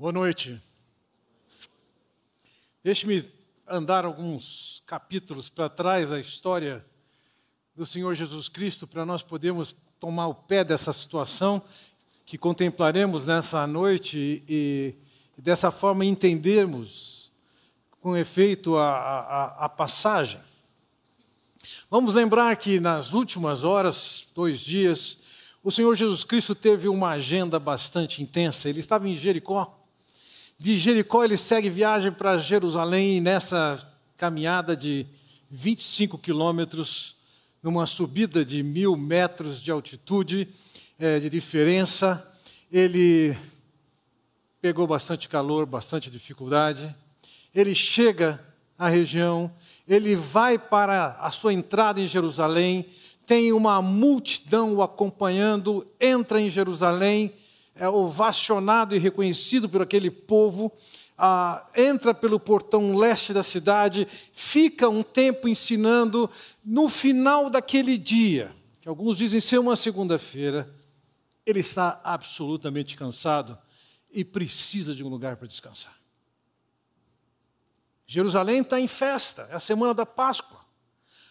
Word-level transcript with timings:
Boa 0.00 0.12
noite. 0.12 0.58
Deixe-me 2.82 3.22
andar 3.68 4.06
alguns 4.06 4.82
capítulos 4.86 5.50
para 5.50 5.68
trás 5.68 6.08
da 6.08 6.18
história 6.18 6.82
do 7.76 7.84
Senhor 7.84 8.14
Jesus 8.14 8.48
Cristo 8.48 8.86
para 8.86 9.04
nós 9.04 9.22
podermos 9.22 9.76
tomar 9.98 10.28
o 10.28 10.34
pé 10.34 10.64
dessa 10.64 10.90
situação 10.90 11.62
que 12.24 12.38
contemplaremos 12.38 13.26
nessa 13.26 13.66
noite 13.66 14.42
e, 14.48 14.94
e 15.36 15.42
dessa 15.42 15.70
forma 15.70 16.02
entendermos 16.02 17.30
com 18.00 18.16
efeito 18.16 18.78
a, 18.78 18.94
a, 18.94 19.66
a 19.66 19.68
passagem. 19.68 20.40
Vamos 21.90 22.14
lembrar 22.14 22.56
que 22.56 22.80
nas 22.80 23.12
últimas 23.12 23.64
horas, 23.64 24.26
dois 24.34 24.60
dias, 24.60 25.20
o 25.62 25.70
Senhor 25.70 25.94
Jesus 25.94 26.24
Cristo 26.24 26.54
teve 26.54 26.88
uma 26.88 27.10
agenda 27.10 27.58
bastante 27.58 28.22
intensa. 28.22 28.66
Ele 28.66 28.80
estava 28.80 29.06
em 29.06 29.14
Jericó. 29.14 29.76
De 30.62 30.76
Jericó 30.76 31.24
ele 31.24 31.38
segue 31.38 31.70
viagem 31.70 32.12
para 32.12 32.36
Jerusalém 32.36 33.16
e 33.16 33.20
nessa 33.22 33.82
caminhada 34.14 34.76
de 34.76 35.06
25 35.50 36.18
quilômetros, 36.18 37.16
numa 37.62 37.86
subida 37.86 38.44
de 38.44 38.62
mil 38.62 38.94
metros 38.94 39.62
de 39.62 39.70
altitude, 39.70 40.46
é, 40.98 41.18
de 41.18 41.30
diferença, 41.30 42.30
ele 42.70 43.34
pegou 44.60 44.86
bastante 44.86 45.30
calor, 45.30 45.64
bastante 45.64 46.10
dificuldade. 46.10 46.94
Ele 47.54 47.74
chega 47.74 48.38
à 48.78 48.86
região, 48.86 49.50
ele 49.88 50.14
vai 50.14 50.58
para 50.58 51.12
a 51.20 51.30
sua 51.30 51.54
entrada 51.54 52.02
em 52.02 52.06
Jerusalém, 52.06 52.84
tem 53.26 53.50
uma 53.50 53.80
multidão 53.80 54.74
o 54.74 54.82
acompanhando, 54.82 55.86
entra 55.98 56.38
em 56.38 56.50
Jerusalém, 56.50 57.32
é 57.80 57.88
ovacionado 57.88 58.94
e 58.94 58.98
reconhecido 58.98 59.66
por 59.66 59.80
aquele 59.80 60.10
povo, 60.10 60.70
ah, 61.16 61.66
entra 61.74 62.12
pelo 62.12 62.38
portão 62.38 62.94
leste 62.94 63.32
da 63.32 63.42
cidade, 63.42 64.06
fica 64.34 64.86
um 64.86 65.02
tempo 65.02 65.48
ensinando. 65.48 66.30
No 66.62 66.90
final 66.90 67.48
daquele 67.48 67.96
dia, 67.96 68.54
que 68.82 68.88
alguns 68.88 69.16
dizem 69.16 69.40
ser 69.40 69.56
uma 69.56 69.76
segunda-feira, 69.76 70.70
ele 71.46 71.60
está 71.60 71.98
absolutamente 72.04 72.98
cansado 72.98 73.58
e 74.12 74.22
precisa 74.22 74.94
de 74.94 75.02
um 75.02 75.08
lugar 75.08 75.36
para 75.36 75.48
descansar. 75.48 75.98
Jerusalém 78.06 78.60
está 78.60 78.78
em 78.78 78.86
festa, 78.86 79.48
é 79.50 79.54
a 79.54 79.60
semana 79.60 79.94
da 79.94 80.04
Páscoa. 80.04 80.60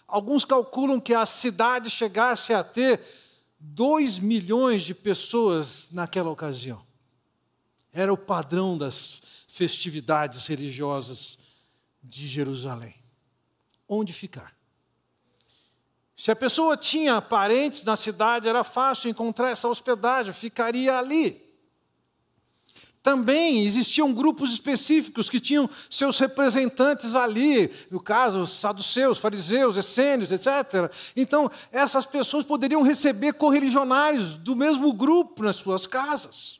Alguns 0.08 0.44
calculam 0.44 1.00
que 1.00 1.14
a 1.14 1.28
cidade 1.28 1.92
chegasse 1.92 2.52
a 2.56 2.64
ter 2.64 3.00
2 3.60 4.20
milhões 4.20 4.84
de 4.84 4.94
pessoas 4.94 5.90
naquela 5.92 6.30
ocasião. 6.30 6.86
Era 7.92 8.14
o 8.14 8.18
padrão 8.18 8.78
das 8.78 9.22
festividades 9.48 10.48
religiosas 10.48 11.38
de 12.04 12.28
Jerusalém. 12.28 12.96
Onde 13.88 14.14
ficar? 14.14 14.56
Se 16.16 16.32
a 16.32 16.36
pessoa 16.36 16.78
tinha 16.78 17.22
parentes 17.22 17.84
na 17.84 17.96
cidade, 17.96 18.48
era 18.48 18.64
fácil 18.64 19.10
encontrar 19.10 19.50
essa 19.50 19.68
hospedagem, 19.68 20.34
ficaria 20.34 20.98
ali. 20.98 21.48
Também 23.10 23.66
existiam 23.66 24.14
grupos 24.14 24.54
específicos 24.54 25.32
que 25.32 25.40
tinham 25.40 25.68
seus 25.90 26.20
representantes 26.20 27.16
ali, 27.16 27.72
no 27.90 28.00
caso, 28.00 28.44
os 28.44 28.52
saduceus, 28.60 29.18
fariseus, 29.18 29.78
essênios, 29.78 30.32
etc. 30.32 30.92
Então, 31.16 31.50
essas 31.72 32.06
pessoas 32.06 32.46
poderiam 32.46 32.84
receber 32.84 33.34
correligionários 33.34 34.38
do 34.38 34.56
mesmo 34.56 34.94
grupo 34.94 35.42
nas 35.42 35.56
suas 35.56 35.88
casas. 35.88 36.60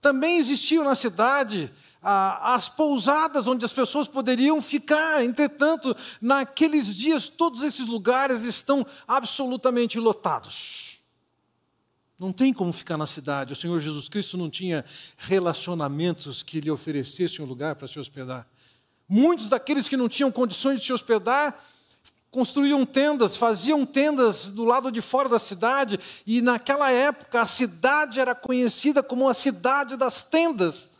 Também 0.00 0.38
existiam 0.38 0.82
na 0.82 0.94
cidade 0.94 1.70
as 2.00 2.70
pousadas 2.70 3.46
onde 3.46 3.66
as 3.66 3.72
pessoas 3.74 4.08
poderiam 4.08 4.62
ficar. 4.62 5.22
Entretanto, 5.22 5.94
naqueles 6.22 6.96
dias, 6.96 7.28
todos 7.28 7.62
esses 7.62 7.86
lugares 7.86 8.44
estão 8.44 8.86
absolutamente 9.06 10.00
lotados. 10.00 10.93
Não 12.18 12.32
tem 12.32 12.52
como 12.52 12.72
ficar 12.72 12.96
na 12.96 13.06
cidade. 13.06 13.52
O 13.52 13.56
Senhor 13.56 13.80
Jesus 13.80 14.08
Cristo 14.08 14.38
não 14.38 14.48
tinha 14.48 14.84
relacionamentos 15.18 16.42
que 16.42 16.60
lhe 16.60 16.70
oferecessem 16.70 17.44
um 17.44 17.48
lugar 17.48 17.74
para 17.74 17.88
se 17.88 17.98
hospedar. 17.98 18.46
Muitos 19.08 19.48
daqueles 19.48 19.88
que 19.88 19.96
não 19.96 20.08
tinham 20.08 20.30
condições 20.30 20.80
de 20.80 20.86
se 20.86 20.92
hospedar 20.92 21.58
construíam 22.30 22.84
tendas, 22.84 23.36
faziam 23.36 23.86
tendas 23.86 24.50
do 24.50 24.64
lado 24.64 24.90
de 24.90 25.00
fora 25.00 25.28
da 25.28 25.38
cidade, 25.38 26.00
e 26.26 26.42
naquela 26.42 26.90
época 26.90 27.40
a 27.40 27.46
cidade 27.46 28.18
era 28.18 28.34
conhecida 28.34 29.04
como 29.04 29.28
a 29.28 29.34
cidade 29.34 29.96
das 29.96 30.24
tendas, 30.24 30.90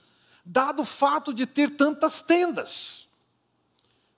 dado 0.44 0.82
o 0.82 0.84
fato 0.84 1.34
de 1.34 1.44
ter 1.44 1.70
tantas 1.70 2.20
tendas. 2.20 3.08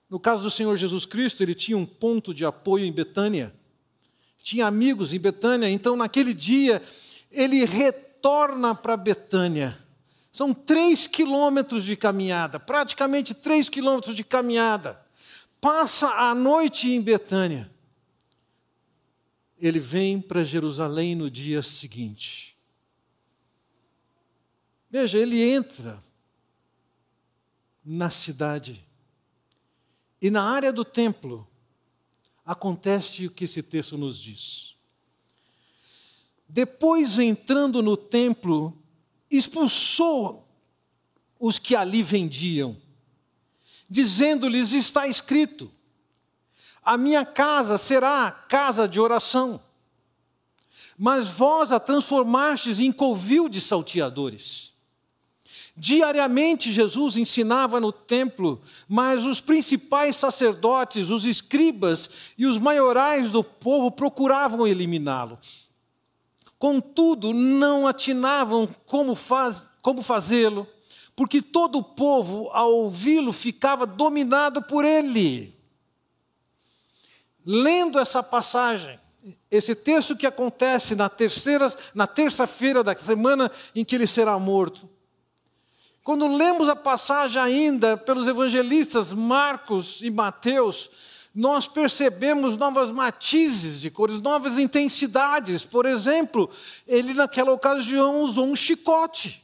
No 0.07 0.19
caso 0.19 0.43
do 0.43 0.51
Senhor 0.51 0.75
Jesus 0.77 1.05
Cristo, 1.07 1.41
ele 1.41 1.55
tinha 1.55 1.77
um 1.77 1.87
ponto 1.87 2.35
de 2.35 2.45
apoio 2.45 2.85
em 2.85 2.91
Betânia 2.91 3.51
tinha 4.47 4.65
amigos 4.65 5.13
em 5.13 5.19
Betânia, 5.19 5.69
então 5.69 5.97
naquele 5.97 6.33
dia 6.33 6.81
ele 7.29 7.65
retorna 7.65 8.73
para 8.73 8.95
Betânia. 8.95 9.77
São 10.31 10.53
três 10.53 11.05
quilômetros 11.05 11.83
de 11.83 11.97
caminhada, 11.97 12.57
praticamente 12.57 13.33
três 13.33 13.67
quilômetros 13.67 14.15
de 14.15 14.23
caminhada. 14.23 15.05
Passa 15.59 16.07
a 16.07 16.33
noite 16.33 16.89
em 16.89 17.01
Betânia. 17.01 17.69
Ele 19.59 19.81
vem 19.81 20.21
para 20.21 20.45
Jerusalém 20.45 21.13
no 21.13 21.29
dia 21.29 21.61
seguinte. 21.61 22.57
Veja, 24.89 25.17
ele 25.17 25.41
entra 25.41 26.01
na 27.83 28.09
cidade. 28.09 28.81
E 30.21 30.31
na 30.31 30.43
área 30.43 30.71
do 30.71 30.85
templo, 30.85 31.45
acontece 32.47 33.27
o 33.27 33.29
que 33.29 33.43
esse 33.43 33.61
texto 33.61 33.97
nos 33.97 34.17
diz. 34.17 34.73
Depois, 36.47 37.19
entrando 37.19 37.83
no 37.83 37.97
templo, 37.97 38.81
expulsou 39.29 40.47
os 41.37 41.59
que 41.59 41.75
ali 41.75 42.01
vendiam, 42.01 42.77
dizendo-lhes: 43.89 44.71
Está 44.71 45.05
escrito, 45.05 45.69
a 46.81 46.95
minha 46.95 47.25
casa 47.25 47.77
será 47.77 48.31
casa 48.31 48.87
de 48.87 48.97
oração, 48.97 49.61
mas 50.97 51.27
vós 51.27 51.73
a 51.73 51.81
transformastes 51.81 52.79
em 52.79 52.93
covil 52.93 53.49
de 53.49 53.59
salteadores. 53.59 54.73
Diariamente 55.79 56.71
Jesus 56.71 57.17
ensinava 57.17 57.79
no 57.79 57.91
templo, 57.91 58.59
mas 58.87 59.27
os 59.27 59.39
principais 59.39 60.15
sacerdotes, 60.15 61.11
os 61.11 61.23
escribas 61.23 62.09
e 62.35 62.47
os 62.47 62.57
maiorais 62.57 63.31
do 63.31 63.43
povo 63.43 63.91
procuravam 63.91 64.65
eliminá-lo. 64.65 65.37
Contudo, 66.57 67.31
não 67.31 67.85
atinavam 67.85 68.67
como, 68.87 69.13
faz, 69.13 69.63
como 69.79 70.01
fazê-lo, 70.01 70.67
porque 71.15 71.43
todo 71.43 71.77
o 71.77 71.83
povo, 71.83 72.49
ao 72.51 72.73
ouvi-lo, 72.73 73.31
ficava 73.31 73.85
dominado 73.85 74.63
por 74.63 74.83
ele. 74.83 75.55
Lendo 77.45 77.99
essa 77.99 78.23
passagem, 78.23 78.99
esse 79.51 79.75
texto 79.75 80.17
que 80.17 80.25
acontece 80.25 80.95
na 80.95 81.07
terceira, 81.07 81.71
na 81.93 82.07
terça-feira 82.07 82.83
da 82.83 82.95
semana 82.95 83.51
em 83.75 83.85
que 83.85 83.93
ele 83.93 84.07
será 84.07 84.39
morto, 84.39 84.96
quando 86.07 86.25
lemos 86.25 86.69
a 86.69 86.75
passagem 86.75 87.41
ainda 87.41 87.97
pelos 87.97 88.29
evangelistas 88.29 89.11
Marcos 89.11 89.99
e 90.01 90.09
Mateus, 90.09 90.89
nós 91.35 91.67
percebemos 91.67 92.55
novas 92.55 92.91
matizes 92.91 93.81
de 93.81 93.91
cores, 93.91 94.21
novas 94.21 94.57
intensidades. 94.57 95.65
Por 95.65 95.85
exemplo, 95.85 96.49
ele 96.87 97.13
naquela 97.13 97.51
ocasião 97.51 98.21
usou 98.21 98.47
um 98.47 98.55
chicote. 98.55 99.43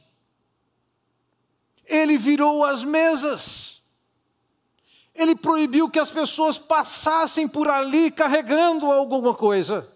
Ele 1.84 2.16
virou 2.16 2.64
as 2.64 2.82
mesas. 2.82 3.82
Ele 5.14 5.36
proibiu 5.36 5.90
que 5.90 5.98
as 5.98 6.10
pessoas 6.10 6.56
passassem 6.56 7.46
por 7.46 7.68
ali 7.68 8.10
carregando 8.10 8.90
alguma 8.90 9.34
coisa 9.34 9.93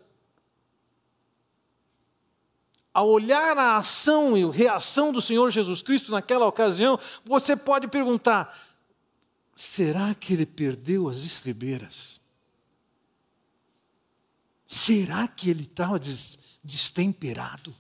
ao 2.99 3.09
olhar 3.09 3.57
a 3.57 3.77
ação 3.77 4.37
e 4.37 4.43
a 4.43 4.51
reação 4.51 5.13
do 5.13 5.23
Senhor 5.23 5.53
Jesus 5.53 5.83
Cristo 5.83 6.11
naquela 6.11 6.47
ocasião, 6.47 6.99
você 7.25 7.55
pode 7.55 7.87
perguntar: 7.87 8.59
será 9.55 10.13
que 10.17 10.33
ele 10.33 10.45
perdeu 10.45 11.09
as 11.09 11.19
estribeiras? 11.19 12.21
Será 14.67 15.29
que 15.29 15.49
ele 15.49 15.63
estava 15.63 15.97
destemperado? 16.65 17.73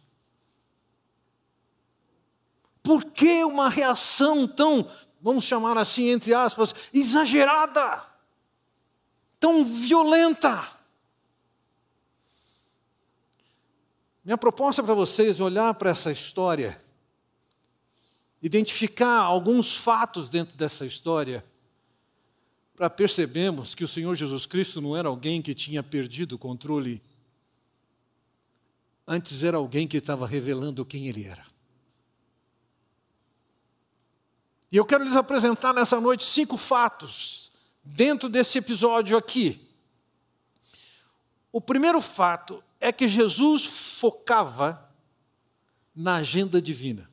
Por 2.80 3.06
que 3.06 3.42
uma 3.42 3.68
reação 3.68 4.46
tão, 4.46 4.88
vamos 5.20 5.42
chamar 5.42 5.76
assim, 5.76 6.10
entre 6.10 6.32
aspas, 6.32 6.72
exagerada, 6.94 8.04
tão 9.40 9.64
violenta? 9.64 10.77
Minha 14.28 14.36
proposta 14.36 14.82
para 14.82 14.92
vocês 14.92 15.40
é 15.40 15.42
olhar 15.42 15.72
para 15.72 15.88
essa 15.88 16.12
história 16.12 16.78
identificar 18.42 19.20
alguns 19.20 19.74
fatos 19.74 20.28
dentro 20.28 20.54
dessa 20.54 20.84
história 20.84 21.42
para 22.76 22.90
percebermos 22.90 23.74
que 23.74 23.82
o 23.82 23.88
Senhor 23.88 24.14
Jesus 24.14 24.44
Cristo 24.44 24.82
não 24.82 24.94
era 24.94 25.08
alguém 25.08 25.40
que 25.40 25.54
tinha 25.54 25.82
perdido 25.82 26.34
o 26.34 26.38
controle. 26.38 27.02
Antes 29.06 29.42
era 29.42 29.56
alguém 29.56 29.88
que 29.88 29.96
estava 29.96 30.26
revelando 30.26 30.84
quem 30.84 31.08
ele 31.08 31.24
era. 31.24 31.46
E 34.70 34.76
eu 34.76 34.84
quero 34.84 35.04
lhes 35.04 35.16
apresentar 35.16 35.72
nessa 35.72 35.98
noite 35.98 36.24
cinco 36.24 36.58
fatos 36.58 37.50
dentro 37.82 38.28
desse 38.28 38.58
episódio 38.58 39.16
aqui. 39.16 39.66
O 41.50 41.62
primeiro 41.62 42.02
fato 42.02 42.62
é 42.80 42.92
que 42.92 43.08
Jesus 43.08 43.64
focava 43.64 44.88
na 45.94 46.16
agenda 46.16 46.62
divina. 46.62 47.10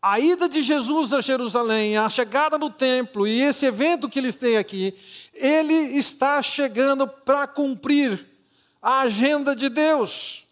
A 0.00 0.18
ida 0.18 0.48
de 0.48 0.62
Jesus 0.62 1.12
a 1.12 1.20
Jerusalém, 1.20 1.96
a 1.96 2.08
chegada 2.08 2.58
no 2.58 2.68
templo 2.68 3.26
e 3.26 3.40
esse 3.40 3.64
evento 3.66 4.08
que 4.08 4.18
eles 4.18 4.34
têm 4.34 4.56
aqui, 4.56 4.94
ele 5.32 5.74
está 5.74 6.42
chegando 6.42 7.06
para 7.06 7.46
cumprir 7.46 8.28
a 8.82 9.02
agenda 9.02 9.54
de 9.54 9.68
Deus. 9.68 10.48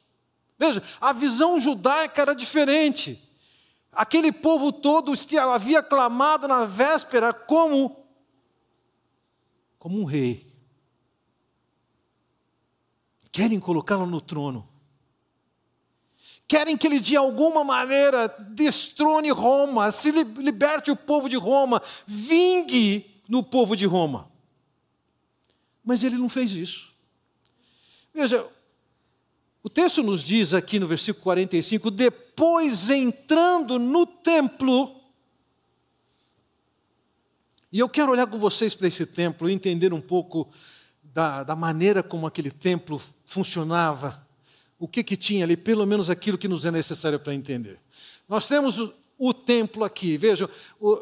Veja, 0.56 0.82
a 1.00 1.12
visão 1.12 1.58
judaica 1.58 2.22
era 2.22 2.34
diferente. 2.34 3.20
Aquele 3.92 4.30
povo 4.30 4.70
todo 4.72 5.12
havia 5.52 5.82
clamado 5.82 6.46
na 6.46 6.64
véspera 6.64 7.32
como 7.32 7.96
como 9.80 9.98
um 9.98 10.04
rei. 10.04 10.49
Querem 13.32 13.60
colocá-lo 13.60 14.06
no 14.06 14.20
trono. 14.20 14.68
Querem 16.48 16.76
que 16.76 16.86
ele 16.86 16.98
de 16.98 17.16
alguma 17.16 17.62
maneira 17.62 18.26
destrone 18.28 19.30
Roma, 19.30 19.92
se 19.92 20.10
liberte 20.10 20.90
o 20.90 20.96
povo 20.96 21.28
de 21.28 21.36
Roma, 21.36 21.80
vingue 22.06 23.22
no 23.28 23.42
povo 23.42 23.76
de 23.76 23.86
Roma. 23.86 24.28
Mas 25.84 26.02
ele 26.02 26.16
não 26.16 26.28
fez 26.28 26.52
isso. 26.52 26.92
Veja, 28.12 28.44
o 29.62 29.68
texto 29.68 30.02
nos 30.02 30.22
diz 30.22 30.52
aqui 30.52 30.80
no 30.80 30.86
versículo 30.88 31.22
45: 31.22 31.90
depois 31.90 32.90
entrando 32.90 33.78
no 33.78 34.04
templo, 34.04 35.00
e 37.72 37.78
eu 37.78 37.88
quero 37.88 38.10
olhar 38.10 38.26
com 38.26 38.38
vocês 38.38 38.74
para 38.74 38.88
esse 38.88 39.06
templo 39.06 39.48
e 39.48 39.52
entender 39.52 39.92
um 39.92 40.00
pouco 40.00 40.50
da, 41.12 41.42
da 41.42 41.56
maneira 41.56 42.02
como 42.02 42.26
aquele 42.26 42.50
templo 42.50 43.00
funcionava, 43.24 44.26
o 44.78 44.88
que, 44.88 45.02
que 45.02 45.16
tinha 45.16 45.44
ali, 45.44 45.56
pelo 45.56 45.86
menos 45.86 46.08
aquilo 46.08 46.38
que 46.38 46.48
nos 46.48 46.64
é 46.64 46.70
necessário 46.70 47.20
para 47.20 47.34
entender. 47.34 47.78
Nós 48.28 48.48
temos 48.48 48.78
o, 48.78 48.92
o 49.18 49.34
templo 49.34 49.84
aqui, 49.84 50.16
vejam, 50.16 50.48
o, 50.80 50.98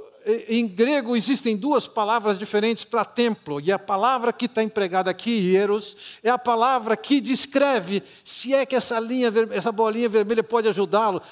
em 0.49 0.67
grego 0.67 1.17
existem 1.17 1.57
duas 1.57 1.87
palavras 1.87 2.39
diferentes 2.39 2.85
para 2.85 3.05
templo, 3.05 3.61
e 3.61 3.71
a 3.71 3.79
palavra 3.79 4.33
que 4.33 4.47
está 4.47 4.63
empregada 4.63 5.11
aqui, 5.11 5.31
hieros, 5.31 5.97
é 6.23 6.31
a 6.31 6.39
palavra 6.39 6.97
que 6.97 7.21
descreve, 7.21 8.03
se 8.25 8.53
é 8.53 8.67
que 8.67 8.75
essa 8.75 8.99
linha, 8.99 9.33
essa 9.51 9.71
bolinha 9.71 10.09
vermelha 10.09 10.43
pode 10.43 10.69
ajudá-lo, 10.69 11.23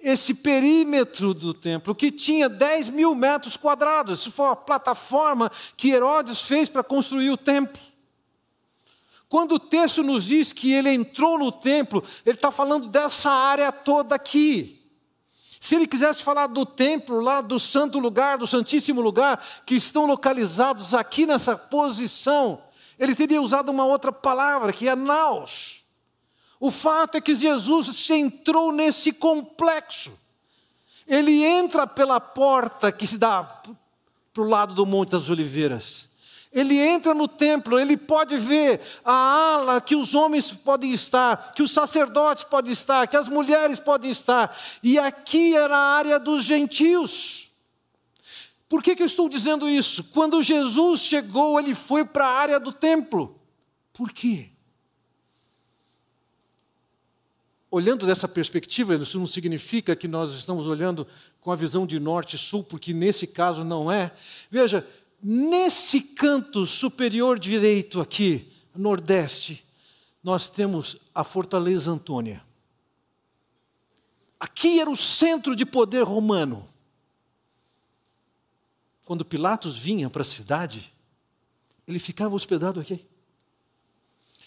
esse 0.00 0.34
perímetro 0.34 1.32
do 1.32 1.54
templo, 1.54 1.94
que 1.94 2.10
tinha 2.10 2.48
10 2.48 2.88
mil 2.88 3.14
metros 3.14 3.56
quadrados. 3.56 4.20
Isso 4.20 4.32
foi 4.32 4.48
a 4.48 4.56
plataforma 4.56 5.50
que 5.76 5.90
Herodes 5.90 6.42
fez 6.42 6.68
para 6.68 6.82
construir 6.82 7.30
o 7.30 7.36
templo. 7.36 7.80
Quando 9.32 9.54
o 9.54 9.58
texto 9.58 10.02
nos 10.02 10.24
diz 10.24 10.52
que 10.52 10.74
ele 10.74 10.90
entrou 10.90 11.38
no 11.38 11.50
templo, 11.50 12.04
ele 12.26 12.36
está 12.36 12.50
falando 12.50 12.90
dessa 12.90 13.30
área 13.30 13.72
toda 13.72 14.14
aqui. 14.14 14.86
Se 15.58 15.74
ele 15.74 15.86
quisesse 15.86 16.22
falar 16.22 16.48
do 16.48 16.66
templo, 16.66 17.18
lá 17.18 17.40
do 17.40 17.58
santo 17.58 17.98
lugar, 17.98 18.36
do 18.36 18.46
santíssimo 18.46 19.00
lugar, 19.00 19.42
que 19.64 19.74
estão 19.74 20.04
localizados 20.04 20.92
aqui 20.92 21.24
nessa 21.24 21.56
posição, 21.56 22.62
ele 22.98 23.14
teria 23.14 23.40
usado 23.40 23.70
uma 23.70 23.86
outra 23.86 24.12
palavra, 24.12 24.70
que 24.70 24.86
é 24.86 24.94
naus. 24.94 25.82
O 26.60 26.70
fato 26.70 27.16
é 27.16 27.20
que 27.22 27.34
Jesus 27.34 27.86
se 27.96 28.12
entrou 28.12 28.70
nesse 28.70 29.14
complexo. 29.14 30.12
Ele 31.06 31.42
entra 31.42 31.86
pela 31.86 32.20
porta 32.20 32.92
que 32.92 33.06
se 33.06 33.16
dá 33.16 33.42
para 34.34 34.42
o 34.42 34.46
lado 34.46 34.74
do 34.74 34.84
Monte 34.84 35.12
das 35.12 35.30
Oliveiras. 35.30 36.11
Ele 36.52 36.78
entra 36.78 37.14
no 37.14 37.26
templo, 37.26 37.80
ele 37.80 37.96
pode 37.96 38.36
ver 38.36 38.80
a 39.04 39.12
ala 39.12 39.80
que 39.80 39.96
os 39.96 40.14
homens 40.14 40.52
podem 40.52 40.92
estar, 40.92 41.52
que 41.54 41.62
os 41.62 41.70
sacerdotes 41.70 42.44
podem 42.44 42.72
estar, 42.72 43.06
que 43.06 43.16
as 43.16 43.26
mulheres 43.26 43.78
podem 43.78 44.10
estar. 44.10 44.54
E 44.82 44.98
aqui 44.98 45.56
era 45.56 45.76
a 45.76 45.96
área 45.96 46.20
dos 46.20 46.44
gentios. 46.44 47.50
Por 48.68 48.82
que, 48.82 48.96
que 48.96 49.02
eu 49.02 49.06
estou 49.06 49.28
dizendo 49.28 49.68
isso? 49.68 50.04
Quando 50.12 50.42
Jesus 50.42 51.00
chegou, 51.00 51.58
ele 51.58 51.74
foi 51.74 52.04
para 52.04 52.26
a 52.26 52.38
área 52.38 52.60
do 52.60 52.72
templo. 52.72 53.38
Por 53.92 54.12
quê? 54.12 54.50
Olhando 57.70 58.06
dessa 58.06 58.28
perspectiva, 58.28 58.94
isso 58.94 59.18
não 59.18 59.26
significa 59.26 59.96
que 59.96 60.06
nós 60.06 60.32
estamos 60.32 60.66
olhando 60.66 61.06
com 61.40 61.50
a 61.50 61.56
visão 61.56 61.86
de 61.86 61.98
norte 61.98 62.36
e 62.36 62.38
sul, 62.38 62.62
porque 62.62 62.92
nesse 62.92 63.26
caso 63.26 63.64
não 63.64 63.90
é. 63.90 64.12
Veja, 64.50 64.86
Nesse 65.22 66.00
canto 66.00 66.66
superior 66.66 67.38
direito 67.38 68.00
aqui, 68.00 68.52
nordeste, 68.74 69.64
nós 70.22 70.48
temos 70.48 70.96
a 71.14 71.22
Fortaleza 71.22 71.92
Antônia. 71.92 72.42
Aqui 74.40 74.80
era 74.80 74.90
o 74.90 74.96
centro 74.96 75.54
de 75.54 75.64
poder 75.64 76.02
romano. 76.02 76.68
Quando 79.04 79.24
Pilatos 79.24 79.78
vinha 79.78 80.10
para 80.10 80.22
a 80.22 80.24
cidade, 80.24 80.92
ele 81.86 82.00
ficava 82.00 82.34
hospedado 82.34 82.80
aqui. 82.80 83.06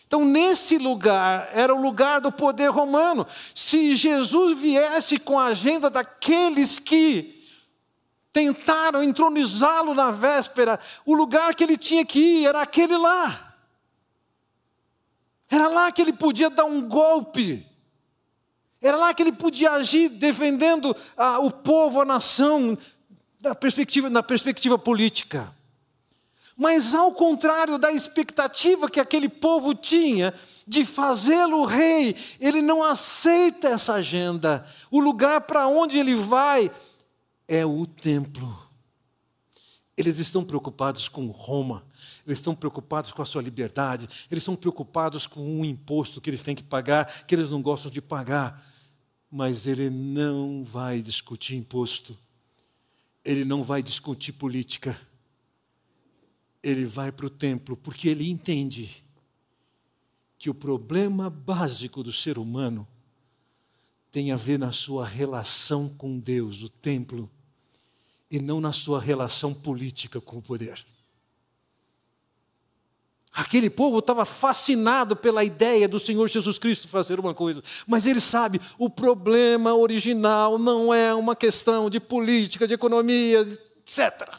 Então, 0.07 0.25
nesse 0.25 0.77
lugar, 0.77 1.49
era 1.53 1.73
o 1.73 1.81
lugar 1.81 2.21
do 2.21 2.31
poder 2.31 2.69
romano. 2.69 3.25
Se 3.55 3.95
Jesus 3.95 4.59
viesse 4.59 5.17
com 5.17 5.39
a 5.39 5.47
agenda 5.47 5.89
daqueles 5.89 6.77
que 6.77 7.34
tentaram 8.35 9.01
entronizá-lo 9.01 9.93
na 9.93 10.11
véspera, 10.11 10.77
o 11.05 11.13
lugar 11.13 11.55
que 11.55 11.63
ele 11.63 11.77
tinha 11.77 12.05
que 12.05 12.19
ir 12.19 12.47
era 12.47 12.63
aquele 12.63 12.97
lá. 12.97 13.55
Era 15.49 15.69
lá 15.69 15.89
que 15.89 16.01
ele 16.01 16.11
podia 16.11 16.49
dar 16.49 16.65
um 16.65 16.81
golpe. 16.85 17.65
Era 18.81 18.97
lá 18.97 19.13
que 19.13 19.23
ele 19.23 19.31
podia 19.31 19.71
agir 19.71 20.09
defendendo 20.09 20.93
ah, 21.15 21.39
o 21.39 21.49
povo, 21.49 22.01
a 22.01 22.05
nação, 22.05 22.77
na 23.39 23.55
perspectiva, 23.55 24.09
na 24.09 24.21
perspectiva 24.21 24.77
política. 24.77 25.49
Mas 26.57 26.93
ao 26.93 27.13
contrário 27.13 27.77
da 27.77 27.93
expectativa 27.93 28.89
que 28.89 28.99
aquele 28.99 29.29
povo 29.29 29.73
tinha 29.73 30.33
de 30.67 30.83
fazê-lo 30.83 31.63
rei, 31.63 32.17
ele 32.37 32.61
não 32.61 32.83
aceita 32.83 33.69
essa 33.69 33.93
agenda. 33.93 34.65
O 34.91 34.99
lugar 34.99 35.39
para 35.39 35.67
onde 35.67 35.97
ele 35.97 36.15
vai 36.15 36.69
é 37.47 37.65
o 37.65 37.85
templo. 37.85 38.65
Eles 39.97 40.19
estão 40.19 40.43
preocupados 40.43 41.07
com 41.07 41.27
Roma, 41.27 41.85
eles 42.25 42.39
estão 42.39 42.53
preocupados 42.53 43.13
com 43.13 43.21
a 43.21 43.25
sua 43.25 43.41
liberdade, 43.41 44.09
eles 44.29 44.41
estão 44.41 44.55
preocupados 44.55 45.25
com 45.25 45.41
um 45.41 45.63
imposto 45.63 46.19
que 46.19 46.29
eles 46.29 46.43
têm 46.43 46.55
que 46.55 46.63
pagar, 46.63 47.25
que 47.25 47.33
eles 47.33 47.49
não 47.49 47.61
gostam 47.61 47.89
de 47.89 48.01
pagar. 48.01 48.65
Mas 49.31 49.65
ele 49.65 49.89
não 49.89 50.63
vai 50.63 51.01
discutir 51.01 51.55
imposto, 51.55 52.17
ele 53.23 53.45
não 53.45 53.63
vai 53.63 53.81
discutir 53.81 54.33
política, 54.33 54.99
ele 56.61 56.85
vai 56.85 57.11
para 57.11 57.25
o 57.25 57.29
templo, 57.29 57.75
porque 57.77 58.09
ele 58.09 58.29
entende 58.29 59.03
que 60.37 60.49
o 60.49 60.53
problema 60.53 61.29
básico 61.29 62.03
do 62.03 62.11
ser 62.11 62.37
humano 62.37 62.87
tem 64.11 64.31
a 64.31 64.35
ver 64.35 64.59
na 64.59 64.71
sua 64.71 65.05
relação 65.05 65.89
com 65.89 66.19
Deus, 66.19 66.63
o 66.63 66.69
templo 66.69 67.29
e 68.35 68.39
não 68.41 68.59
na 68.59 68.73
sua 68.73 68.99
relação 68.99 69.53
política 69.53 70.19
com 70.19 70.37
o 70.37 70.41
poder. 70.41 70.85
Aquele 73.31 73.69
povo 73.69 73.99
estava 73.99 74.25
fascinado 74.25 75.15
pela 75.15 75.43
ideia 75.43 75.87
do 75.87 75.99
Senhor 75.99 76.27
Jesus 76.27 76.57
Cristo 76.57 76.87
fazer 76.87 77.17
uma 77.17 77.33
coisa, 77.33 77.63
mas 77.87 78.05
ele 78.05 78.19
sabe, 78.19 78.59
o 78.77 78.89
problema 78.89 79.73
original 79.73 80.57
não 80.57 80.93
é 80.93 81.13
uma 81.13 81.35
questão 81.35 81.89
de 81.89 81.99
política, 81.99 82.67
de 82.67 82.73
economia, 82.73 83.41
etc. 83.79 84.37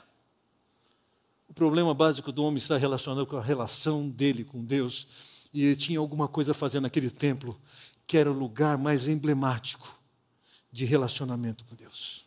O 1.49 1.55
problema 1.55 1.95
básico 1.95 2.31
do 2.31 2.45
homem 2.45 2.59
está 2.59 2.77
relacionado 2.77 3.27
com 3.27 3.37
a 3.37 3.43
relação 3.43 4.09
dele 4.09 4.45
com 4.45 4.63
Deus, 4.63 5.09
e 5.55 5.65
ele 5.65 5.77
tinha 5.77 5.99
alguma 5.99 6.29
coisa 6.29 6.51
a 6.51 6.55
fazer 6.55 6.81
naquele 6.81 7.09
templo, 7.09 7.59
que 8.07 8.19
era 8.19 8.31
o 8.31 8.39
lugar 8.39 8.77
mais 8.77 9.09
emblemático 9.09 9.99
de 10.71 10.85
relacionamento 10.85 11.65
com 11.65 11.75
Deus. 11.75 12.26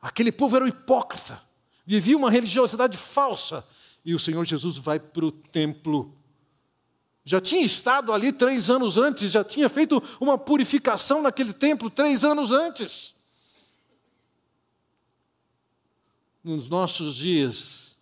Aquele 0.00 0.32
povo 0.32 0.56
era 0.56 0.64
um 0.64 0.68
hipócrita, 0.68 1.42
vivia 1.86 2.16
uma 2.16 2.30
religiosidade 2.30 2.96
falsa. 2.96 3.64
E 4.04 4.14
o 4.14 4.18
Senhor 4.18 4.44
Jesus 4.44 4.76
vai 4.76 4.98
para 4.98 5.26
o 5.26 5.30
templo 5.30 6.16
já 7.24 7.40
tinha 7.40 7.64
estado 7.64 8.12
ali 8.12 8.32
três 8.32 8.70
anos 8.70 8.96
antes, 8.96 9.30
já 9.30 9.44
tinha 9.44 9.68
feito 9.68 10.02
uma 10.20 10.38
purificação 10.38 11.22
naquele 11.22 11.52
templo 11.52 11.90
três 11.90 12.24
anos 12.24 12.50
antes. 12.50 13.14
Nos 16.42 16.68
nossos 16.68 17.16
dias, 17.16 17.96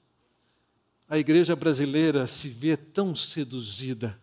a 1.08 1.18
igreja 1.18 1.56
brasileira 1.56 2.26
se 2.26 2.48
vê 2.48 2.76
tão 2.76 3.14
seduzida, 3.16 4.18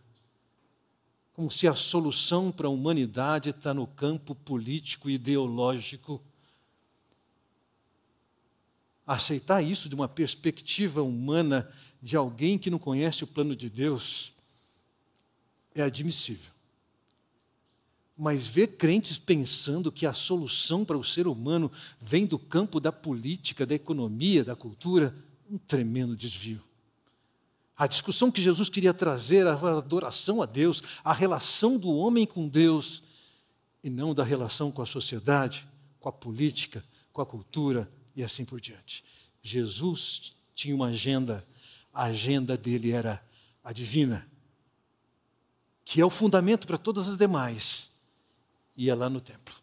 como 1.33 1.51
se 1.51 1.67
a 1.67 1.75
solução 1.75 2.49
para 2.49 2.67
a 2.67 2.71
humanidade 2.71 3.49
está 3.49 3.73
no 3.73 3.85
campo 3.85 4.33
político 4.33 5.09
e 5.09 5.15
ideológico. 5.15 6.23
Aceitar 9.05 9.61
isso 9.61 9.87
de 9.87 9.95
uma 9.95 10.07
perspectiva 10.07 11.03
humana 11.03 11.69
de 12.01 12.15
alguém 12.15 12.57
que 12.57 12.69
não 12.69 12.79
conhece 12.79 13.23
o 13.23 13.27
plano 13.27 13.55
de 13.55 13.69
Deus 13.69 14.33
é 15.73 15.81
admissível. 15.83 16.51
Mas 18.17 18.47
ver 18.47 18.77
crentes 18.77 19.17
pensando 19.17 19.91
que 19.91 20.05
a 20.05 20.13
solução 20.13 20.85
para 20.85 20.97
o 20.97 21.03
ser 21.03 21.27
humano 21.27 21.71
vem 21.99 22.25
do 22.25 22.39
campo 22.39 22.79
da 22.79 22.91
política, 22.91 23.65
da 23.65 23.75
economia, 23.75 24.43
da 24.43 24.55
cultura, 24.55 25.15
um 25.49 25.57
tremendo 25.57 26.15
desvio. 26.15 26.63
A 27.77 27.87
discussão 27.87 28.31
que 28.31 28.41
Jesus 28.41 28.69
queria 28.69 28.93
trazer, 28.93 29.45
a 29.45 29.53
adoração 29.53 30.41
a 30.41 30.45
Deus, 30.45 30.81
a 31.03 31.11
relação 31.11 31.77
do 31.77 31.89
homem 31.89 32.25
com 32.25 32.47
Deus, 32.47 33.03
e 33.83 33.89
não 33.89 34.15
da 34.15 34.23
relação 34.23 34.71
com 34.71 34.81
a 34.81 34.85
sociedade, 34.85 35.67
com 35.99 36.07
a 36.07 36.11
política, 36.11 36.83
com 37.11 37.21
a 37.21 37.25
cultura 37.25 37.87
e 38.15 38.23
assim 38.23 38.45
por 38.45 38.61
diante. 38.61 39.03
Jesus 39.41 40.33
tinha 40.53 40.75
uma 40.75 40.87
agenda, 40.87 41.45
a 41.93 42.05
agenda 42.05 42.57
dele 42.57 42.91
era 42.91 43.23
a 43.63 43.73
divina 43.73 44.27
que 45.85 46.01
é 46.01 46.05
o 46.05 46.09
fundamento 46.09 46.65
para 46.65 46.79
todas 46.79 47.07
as 47.07 47.15
demais, 47.15 47.91
ia 48.75 48.95
lá 48.95 49.07
no 49.07 49.21
templo. 49.21 49.53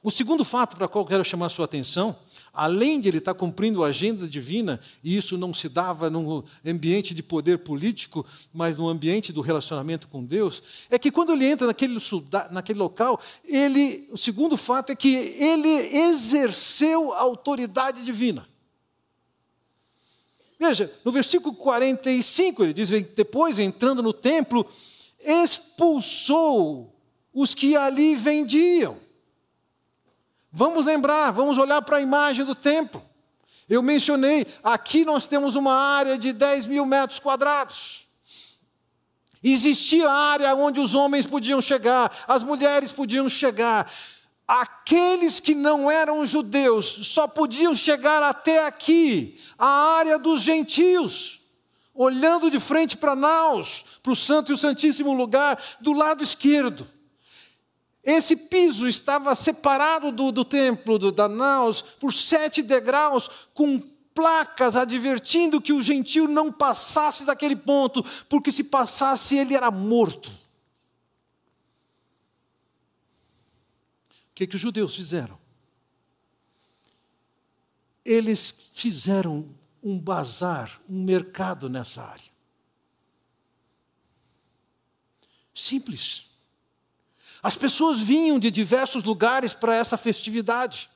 O 0.00 0.10
segundo 0.10 0.44
fato 0.44 0.76
para 0.76 0.86
qual 0.86 1.04
quero 1.04 1.24
chamar 1.24 1.46
a 1.46 1.50
sua 1.50 1.64
atenção, 1.64 2.16
além 2.58 2.98
de 2.98 3.06
ele 3.06 3.18
estar 3.18 3.34
cumprindo 3.34 3.84
a 3.84 3.86
agenda 3.86 4.26
divina, 4.26 4.80
e 5.04 5.16
isso 5.16 5.38
não 5.38 5.54
se 5.54 5.68
dava 5.68 6.10
num 6.10 6.42
ambiente 6.66 7.14
de 7.14 7.22
poder 7.22 7.58
político, 7.58 8.26
mas 8.52 8.76
no 8.76 8.88
ambiente 8.88 9.32
do 9.32 9.40
relacionamento 9.40 10.08
com 10.08 10.24
Deus, 10.24 10.60
é 10.90 10.98
que 10.98 11.12
quando 11.12 11.32
ele 11.32 11.44
entra 11.44 11.68
naquele, 11.68 12.00
naquele 12.50 12.80
local, 12.80 13.20
ele, 13.44 14.08
o 14.10 14.18
segundo 14.18 14.56
fato 14.56 14.90
é 14.90 14.96
que 14.96 15.14
ele 15.14 15.68
exerceu 15.68 17.12
a 17.12 17.20
autoridade 17.20 18.04
divina. 18.04 18.48
Veja, 20.58 20.92
no 21.04 21.12
versículo 21.12 21.54
45, 21.54 22.64
ele 22.64 22.74
diz: 22.74 22.90
depois, 23.14 23.60
entrando 23.60 24.02
no 24.02 24.12
templo, 24.12 24.66
expulsou 25.20 26.92
os 27.32 27.54
que 27.54 27.76
ali 27.76 28.16
vendiam. 28.16 28.98
Vamos 30.50 30.86
lembrar, 30.86 31.30
vamos 31.30 31.58
olhar 31.58 31.82
para 31.82 31.98
a 31.98 32.00
imagem 32.00 32.44
do 32.44 32.54
templo. 32.54 33.02
Eu 33.68 33.82
mencionei, 33.82 34.46
aqui 34.64 35.04
nós 35.04 35.26
temos 35.26 35.54
uma 35.54 35.74
área 35.74 36.16
de 36.16 36.32
10 36.32 36.66
mil 36.66 36.86
metros 36.86 37.18
quadrados. 37.18 38.08
Existia 39.42 40.10
área 40.10 40.54
onde 40.54 40.80
os 40.80 40.94
homens 40.94 41.26
podiam 41.26 41.60
chegar, 41.60 42.10
as 42.26 42.42
mulheres 42.42 42.90
podiam 42.90 43.28
chegar 43.28 43.90
aqueles 44.48 45.38
que 45.38 45.54
não 45.54 45.90
eram 45.90 46.24
judeus 46.24 46.86
só 46.86 47.28
podiam 47.28 47.76
chegar 47.76 48.22
até 48.22 48.64
aqui, 48.64 49.38
a 49.58 49.98
área 49.98 50.18
dos 50.18 50.40
gentios, 50.40 51.42
olhando 51.94 52.50
de 52.50 52.58
frente 52.58 52.96
para 52.96 53.14
Naus, 53.14 53.84
para 54.02 54.12
o 54.12 54.16
Santo 54.16 54.50
e 54.50 54.54
o 54.54 54.58
Santíssimo 54.58 55.12
Lugar, 55.12 55.62
do 55.82 55.92
lado 55.92 56.24
esquerdo. 56.24 56.88
Esse 58.10 58.34
piso 58.34 58.88
estava 58.88 59.34
separado 59.34 60.10
do, 60.10 60.32
do 60.32 60.44
templo 60.44 60.98
do, 60.98 61.12
da 61.12 61.28
Naus 61.28 61.82
por 61.82 62.12
sete 62.12 62.62
degraus, 62.62 63.28
com 63.52 63.78
placas 64.14 64.76
advertindo 64.76 65.60
que 65.60 65.72
o 65.72 65.82
gentio 65.82 66.26
não 66.26 66.50
passasse 66.50 67.24
daquele 67.24 67.56
ponto, 67.56 68.04
porque 68.28 68.50
se 68.50 68.64
passasse 68.64 69.36
ele 69.36 69.54
era 69.54 69.70
morto. 69.70 70.30
que, 74.38 74.46
que 74.46 74.54
os 74.54 74.62
judeus 74.62 74.94
fizeram? 74.94 75.36
Eles 78.04 78.54
fizeram 78.72 79.52
um 79.82 79.98
bazar, 79.98 80.80
um 80.88 81.02
mercado 81.02 81.68
nessa 81.68 82.04
área. 82.04 82.30
Simples. 85.52 86.27
As 87.42 87.56
pessoas 87.56 88.00
vinham 88.00 88.38
de 88.38 88.50
diversos 88.50 89.04
lugares 89.04 89.54
para 89.54 89.74
essa 89.74 89.96
festividade. 89.96 90.90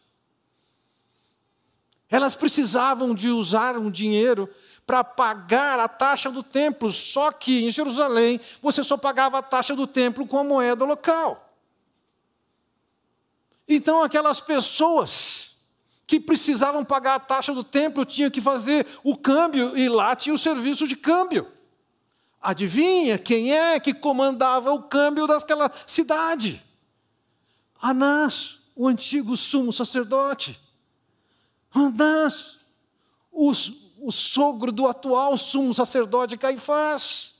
Elas 2.10 2.34
precisavam 2.34 3.14
de 3.14 3.30
usar 3.30 3.76
um 3.78 3.90
dinheiro 3.90 4.48
para 4.86 5.02
pagar 5.02 5.78
a 5.78 5.88
taxa 5.88 6.30
do 6.30 6.42
templo, 6.42 6.92
só 6.92 7.32
que 7.32 7.64
em 7.64 7.70
Jerusalém 7.70 8.38
você 8.60 8.84
só 8.84 8.96
pagava 8.96 9.38
a 9.38 9.42
taxa 9.42 9.74
do 9.74 9.86
templo 9.86 10.26
com 10.26 10.38
a 10.38 10.44
moeda 10.44 10.84
local. 10.84 11.56
Então, 13.66 14.02
aquelas 14.02 14.40
pessoas 14.40 15.56
que 16.06 16.20
precisavam 16.20 16.84
pagar 16.84 17.14
a 17.14 17.20
taxa 17.20 17.54
do 17.54 17.64
templo 17.64 18.04
tinham 18.04 18.30
que 18.30 18.40
fazer 18.40 18.86
o 19.02 19.16
câmbio, 19.16 19.74
e 19.78 19.88
lá 19.88 20.14
tinha 20.14 20.34
o 20.34 20.38
serviço 20.38 20.86
de 20.86 20.96
câmbio. 20.96 21.50
Adivinha 22.42 23.18
quem 23.18 23.52
é 23.52 23.78
que 23.78 23.94
comandava 23.94 24.72
o 24.72 24.82
câmbio 24.82 25.28
daquela 25.28 25.70
cidade? 25.86 26.60
Anás, 27.80 28.58
o 28.74 28.88
antigo 28.88 29.36
sumo 29.36 29.72
sacerdote. 29.72 30.60
Anás, 31.72 32.56
o, 33.30 33.52
o 34.00 34.10
sogro 34.10 34.72
do 34.72 34.88
atual 34.88 35.38
sumo 35.38 35.72
sacerdote 35.72 36.36
Caifás. 36.36 37.34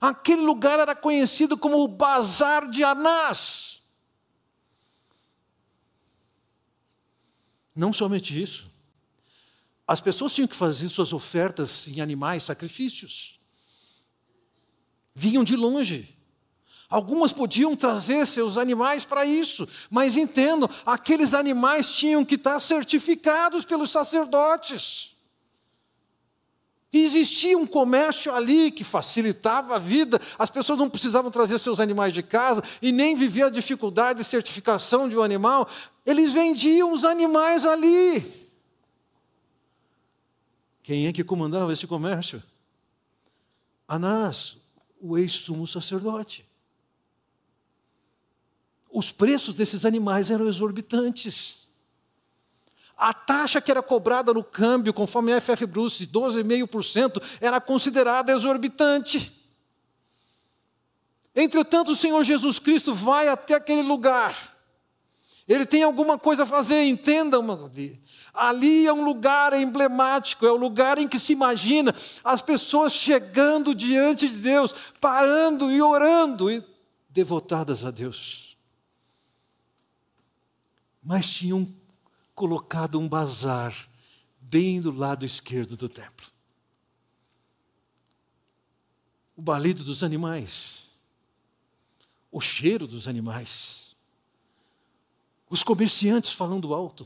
Aquele 0.00 0.42
lugar 0.42 0.78
era 0.78 0.94
conhecido 0.94 1.58
como 1.58 1.82
o 1.82 1.88
Bazar 1.88 2.70
de 2.70 2.84
Anás. 2.84 3.82
Não 7.74 7.92
somente 7.92 8.40
isso. 8.40 8.70
As 9.84 10.00
pessoas 10.00 10.32
tinham 10.32 10.46
que 10.46 10.54
fazer 10.54 10.88
suas 10.88 11.12
ofertas 11.12 11.88
em 11.88 12.00
animais, 12.00 12.44
sacrifícios. 12.44 13.39
Vinham 15.14 15.44
de 15.44 15.56
longe. 15.56 16.16
Algumas 16.88 17.32
podiam 17.32 17.76
trazer 17.76 18.26
seus 18.26 18.58
animais 18.58 19.04
para 19.04 19.24
isso, 19.24 19.68
mas 19.88 20.16
entendo, 20.16 20.68
aqueles 20.84 21.34
animais 21.34 21.94
tinham 21.94 22.24
que 22.24 22.34
estar 22.34 22.58
certificados 22.58 23.64
pelos 23.64 23.92
sacerdotes. 23.92 25.16
Existia 26.92 27.56
um 27.56 27.66
comércio 27.66 28.34
ali 28.34 28.72
que 28.72 28.82
facilitava 28.82 29.76
a 29.76 29.78
vida, 29.78 30.20
as 30.36 30.50
pessoas 30.50 30.80
não 30.80 30.90
precisavam 30.90 31.30
trazer 31.30 31.60
seus 31.60 31.78
animais 31.78 32.12
de 32.12 32.24
casa 32.24 32.60
e 32.82 32.90
nem 32.90 33.14
viver 33.14 33.44
a 33.44 33.50
dificuldade 33.50 34.24
de 34.24 34.28
certificação 34.28 35.08
de 35.08 35.16
um 35.16 35.22
animal, 35.22 35.68
eles 36.04 36.32
vendiam 36.32 36.92
os 36.92 37.04
animais 37.04 37.64
ali. 37.64 38.48
Quem 40.82 41.06
é 41.06 41.12
que 41.12 41.22
comandava 41.22 41.72
esse 41.72 41.86
comércio? 41.86 42.42
Anás, 43.86 44.59
o 45.00 45.16
ex-sumo 45.18 45.66
sacerdote. 45.66 46.46
Os 48.90 49.10
preços 49.12 49.54
desses 49.54 49.84
animais 49.84 50.30
eram 50.30 50.46
exorbitantes. 50.46 51.68
A 52.96 53.14
taxa 53.14 53.60
que 53.60 53.70
era 53.70 53.82
cobrada 53.82 54.34
no 54.34 54.44
câmbio, 54.44 54.92
conforme 54.92 55.32
a 55.32 55.40
FF 55.40 55.64
Bruce, 55.66 56.06
12,5%, 56.06 57.22
era 57.40 57.60
considerada 57.60 58.32
exorbitante. 58.32 59.32
Entretanto, 61.34 61.92
o 61.92 61.96
Senhor 61.96 62.22
Jesus 62.24 62.58
Cristo 62.58 62.92
vai 62.92 63.28
até 63.28 63.54
aquele 63.54 63.82
lugar 63.82 64.50
ele 65.52 65.66
tem 65.66 65.82
alguma 65.82 66.16
coisa 66.16 66.44
a 66.44 66.46
fazer, 66.46 66.84
entendam. 66.84 67.44
Ali 68.32 68.86
é 68.86 68.92
um 68.92 69.04
lugar 69.04 69.52
emblemático, 69.52 70.46
é 70.46 70.50
o 70.50 70.56
lugar 70.56 70.98
em 70.98 71.08
que 71.08 71.18
se 71.18 71.32
imagina 71.32 71.94
as 72.22 72.40
pessoas 72.40 72.92
chegando 72.92 73.74
diante 73.74 74.28
de 74.28 74.36
Deus, 74.36 74.72
parando 75.00 75.70
e 75.70 75.82
orando 75.82 76.50
e 76.50 76.64
devotadas 77.08 77.84
a 77.84 77.90
Deus. 77.90 78.56
Mas 81.02 81.30
tinham 81.30 81.66
colocado 82.34 82.98
um 82.98 83.08
bazar 83.08 83.74
bem 84.40 84.80
do 84.80 84.90
lado 84.90 85.24
esquerdo 85.24 85.76
do 85.76 85.88
templo. 85.88 86.26
O 89.36 89.42
balido 89.42 89.82
dos 89.82 90.04
animais, 90.04 90.86
o 92.30 92.40
cheiro 92.40 92.86
dos 92.86 93.08
animais 93.08 93.80
os 95.50 95.64
comerciantes 95.64 96.32
falando 96.32 96.72
alto, 96.72 97.04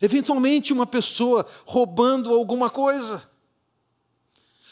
eventualmente 0.00 0.72
uma 0.72 0.86
pessoa 0.86 1.46
roubando 1.64 2.32
alguma 2.32 2.70
coisa. 2.70 3.22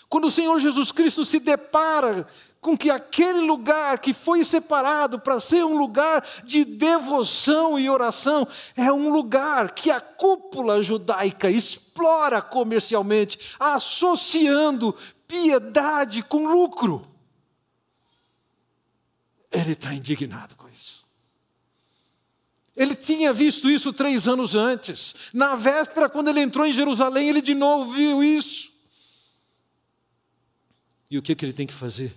Quando 0.08 0.26
o 0.26 0.30
Senhor 0.30 0.58
Jesus 0.58 0.90
Cristo 0.90 1.24
se 1.24 1.38
depara 1.38 2.26
com 2.60 2.76
que 2.76 2.90
aquele 2.90 3.40
lugar 3.40 3.98
que 3.98 4.12
foi 4.12 4.42
separado 4.42 5.20
para 5.20 5.38
ser 5.38 5.64
um 5.64 5.76
lugar 5.76 6.24
de 6.44 6.64
devoção 6.64 7.78
e 7.78 7.88
oração 7.90 8.48
é 8.74 8.90
um 8.90 9.10
lugar 9.10 9.72
que 9.72 9.90
a 9.90 10.00
cúpula 10.00 10.82
judaica 10.82 11.50
explora 11.50 12.40
comercialmente, 12.40 13.54
associando 13.60 14.94
piedade 15.26 16.22
com 16.22 16.46
lucro. 16.46 17.06
Ele 19.52 19.72
está 19.72 19.94
indignado 19.94 20.56
com 20.56 20.68
isso. 20.68 21.07
Ele 22.78 22.94
tinha 22.94 23.32
visto 23.32 23.68
isso 23.68 23.92
três 23.92 24.28
anos 24.28 24.54
antes. 24.54 25.12
Na 25.34 25.56
véspera, 25.56 26.08
quando 26.08 26.28
ele 26.28 26.40
entrou 26.40 26.64
em 26.64 26.70
Jerusalém, 26.70 27.28
ele 27.28 27.42
de 27.42 27.52
novo 27.52 27.90
viu 27.90 28.22
isso. 28.22 28.72
E 31.10 31.18
o 31.18 31.22
que, 31.22 31.34
que 31.34 31.44
ele 31.44 31.52
tem 31.52 31.66
que 31.66 31.74
fazer? 31.74 32.14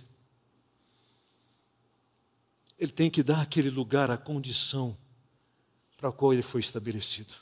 Ele 2.78 2.92
tem 2.92 3.10
que 3.10 3.24
dar 3.24 3.40
aquele 3.40 3.70
lugar 3.70 4.08
a 4.08 4.16
condição 4.16 4.96
para 5.96 6.10
a 6.10 6.12
qual 6.12 6.32
ele 6.32 6.42
foi 6.42 6.60
estabelecido. 6.60 7.34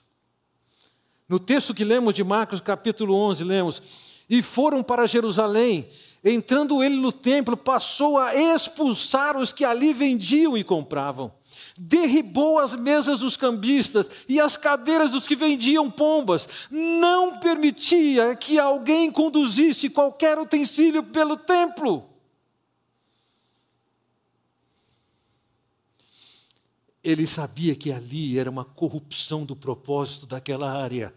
No 1.29 1.39
texto 1.39 1.75
que 1.75 1.85
lemos 1.85 2.15
de 2.15 2.25
Marcos, 2.25 2.59
capítulo 2.59 3.15
11, 3.15 3.45
lemos: 3.45 3.83
E 4.31 4.41
foram 4.41 4.83
para 4.83 5.07
Jerusalém, 5.07 5.91
entrando 6.25 6.83
ele 6.83 6.97
no 6.97 7.13
templo, 7.13 7.55
passou 7.55 8.17
a 8.17 8.35
expulsar 8.35 9.37
os 9.37 9.53
que 9.53 9.63
ali 9.63 9.93
vendiam 9.93 10.57
e 10.57 10.65
compravam 10.65 11.39
derribou 11.79 12.59
as 12.59 12.75
mesas 12.75 13.21
dos 13.21 13.37
cambistas 13.37 14.11
e 14.29 14.41
as 14.41 14.57
cadeiras 14.57 15.13
dos 15.13 15.27
que 15.27 15.37
vendiam 15.37 15.91
pombas, 15.91 16.69
não 16.71 17.39
permitia 17.39 18.35
que 18.37 18.59
alguém 18.59 19.11
conduzisse 19.11 19.91
qualquer 19.91 20.39
utensílio 20.39 21.03
pelo 21.03 21.37
templo. 21.37 22.09
Ele 27.03 27.27
sabia 27.27 27.75
que 27.75 27.91
ali 27.91 28.39
era 28.39 28.51
uma 28.51 28.65
corrupção 28.65 29.45
do 29.45 29.57
propósito 29.57 30.27
daquela 30.27 30.71
área. 30.71 31.15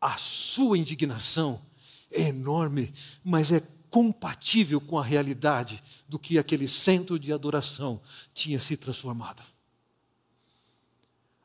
A 0.00 0.18
sua 0.18 0.76
indignação 0.76 1.62
é 2.10 2.28
enorme, 2.28 2.92
mas 3.24 3.50
é 3.50 3.60
compatível 3.94 4.80
com 4.80 4.98
a 4.98 5.04
realidade 5.04 5.80
do 6.08 6.18
que 6.18 6.36
aquele 6.36 6.66
centro 6.66 7.16
de 7.16 7.32
adoração 7.32 8.00
tinha 8.34 8.58
se 8.58 8.76
transformado. 8.76 9.40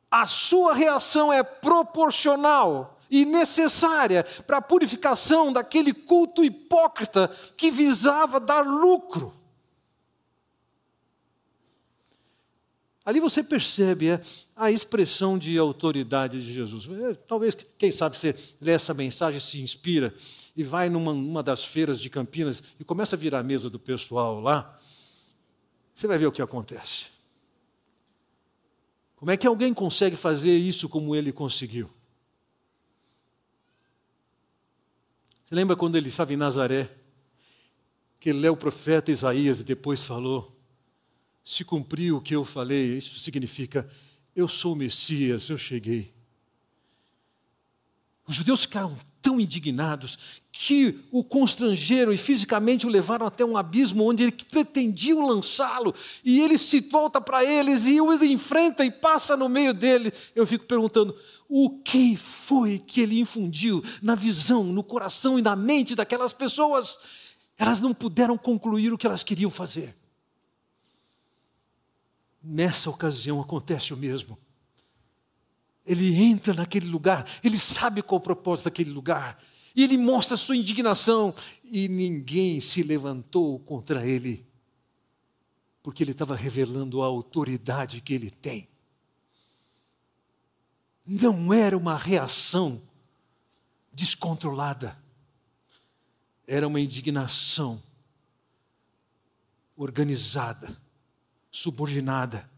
A 0.09 0.25
sua 0.25 0.73
reação 0.73 1.31
é 1.31 1.43
proporcional 1.43 2.99
e 3.07 3.23
necessária 3.23 4.23
para 4.47 4.57
a 4.57 4.61
purificação 4.63 5.53
daquele 5.53 5.93
culto 5.93 6.43
hipócrita 6.43 7.27
que 7.55 7.69
visava 7.69 8.39
dar 8.39 8.65
lucro. 8.65 9.31
Ali 13.09 13.19
você 13.19 13.41
percebe 13.41 14.09
é, 14.09 14.21
a 14.55 14.69
expressão 14.69 15.35
de 15.35 15.57
autoridade 15.57 16.39
de 16.45 16.53
Jesus. 16.53 16.87
É, 16.87 17.15
talvez, 17.15 17.55
quem 17.75 17.91
sabe, 17.91 18.15
você 18.15 18.35
lê 18.61 18.71
essa 18.71 18.93
mensagem, 18.93 19.39
se 19.39 19.59
inspira 19.59 20.13
e 20.55 20.61
vai 20.61 20.91
numa, 20.91 21.11
numa 21.11 21.41
das 21.41 21.65
feiras 21.65 21.99
de 21.99 22.07
Campinas 22.07 22.61
e 22.79 22.83
começa 22.83 23.15
a 23.15 23.19
virar 23.19 23.39
a 23.39 23.43
mesa 23.43 23.67
do 23.67 23.79
pessoal 23.79 24.39
lá, 24.39 24.79
você 25.91 26.05
vai 26.05 26.19
ver 26.19 26.27
o 26.27 26.31
que 26.31 26.39
acontece. 26.39 27.07
Como 29.15 29.31
é 29.31 29.37
que 29.37 29.47
alguém 29.47 29.73
consegue 29.73 30.15
fazer 30.15 30.55
isso 30.55 30.87
como 30.87 31.15
ele 31.15 31.31
conseguiu? 31.31 31.89
Você 35.45 35.55
lembra 35.55 35.75
quando 35.75 35.95
ele 35.95 36.09
estava 36.09 36.31
em 36.31 36.37
Nazaré? 36.37 36.95
Que 38.19 38.29
ele 38.29 38.37
leu 38.37 38.53
o 38.53 38.57
profeta 38.57 39.09
Isaías 39.09 39.61
e 39.61 39.63
depois 39.63 40.05
falou: 40.05 40.58
Se 41.49 41.65
cumpriu 41.65 42.17
o 42.17 42.21
que 42.21 42.35
eu 42.35 42.45
falei, 42.45 42.95
isso 42.95 43.19
significa: 43.19 43.89
Eu 44.35 44.47
sou 44.47 44.73
o 44.73 44.75
Messias, 44.75 45.49
eu 45.49 45.57
cheguei. 45.57 46.13
Os 48.27 48.35
judeus 48.35 48.61
ficaram 48.61 48.95
tão 49.19 49.41
indignados 49.41 50.43
que 50.51 50.99
o 51.11 51.23
constrangeram 51.23 52.13
e 52.13 52.17
fisicamente 52.17 52.85
o 52.85 52.89
levaram 52.89 53.25
até 53.25 53.43
um 53.43 53.57
abismo 53.57 54.07
onde 54.07 54.21
ele 54.21 54.31
pretendiam 54.31 55.25
lançá-lo, 55.25 55.95
e 56.23 56.39
ele 56.39 56.55
se 56.55 56.81
volta 56.81 57.19
para 57.19 57.43
eles 57.43 57.87
e 57.87 57.99
os 57.99 58.21
enfrenta 58.21 58.85
e 58.85 58.91
passa 58.91 59.35
no 59.35 59.49
meio 59.49 59.73
dele. 59.73 60.13
Eu 60.35 60.45
fico 60.45 60.65
perguntando: 60.65 61.17
o 61.47 61.79
que 61.79 62.15
foi 62.15 62.77
que 62.77 63.01
ele 63.01 63.19
infundiu 63.19 63.83
na 64.03 64.13
visão, 64.13 64.63
no 64.65 64.83
coração 64.83 65.39
e 65.39 65.41
na 65.41 65.55
mente 65.55 65.95
daquelas 65.95 66.31
pessoas? 66.31 66.99
Elas 67.57 67.81
não 67.81 67.91
puderam 67.91 68.37
concluir 68.37 68.93
o 68.93 68.97
que 68.99 69.07
elas 69.07 69.23
queriam 69.23 69.49
fazer. 69.49 69.98
Nessa 72.41 72.89
ocasião 72.89 73.41
acontece 73.41 73.93
o 73.93 73.97
mesmo. 73.97 74.37
Ele 75.85 76.13
entra 76.15 76.53
naquele 76.53 76.87
lugar, 76.87 77.25
ele 77.43 77.59
sabe 77.59 78.01
qual 78.01 78.19
o 78.19 78.23
propósito 78.23 78.65
daquele 78.65 78.91
lugar, 78.91 79.41
e 79.75 79.83
ele 79.83 79.97
mostra 79.97 80.37
sua 80.37 80.55
indignação, 80.55 81.33
e 81.63 81.87
ninguém 81.87 82.61
se 82.61 82.83
levantou 82.83 83.59
contra 83.59 84.05
ele, 84.05 84.45
porque 85.81 86.03
ele 86.03 86.11
estava 86.11 86.35
revelando 86.35 87.01
a 87.01 87.05
autoridade 87.05 88.01
que 88.01 88.13
ele 88.13 88.29
tem. 88.29 88.67
Não 91.05 91.51
era 91.51 91.75
uma 91.75 91.97
reação 91.97 92.79
descontrolada, 93.91 94.97
era 96.45 96.67
uma 96.67 96.79
indignação 96.79 97.81
organizada, 99.75 100.79
subordinada 101.51 102.49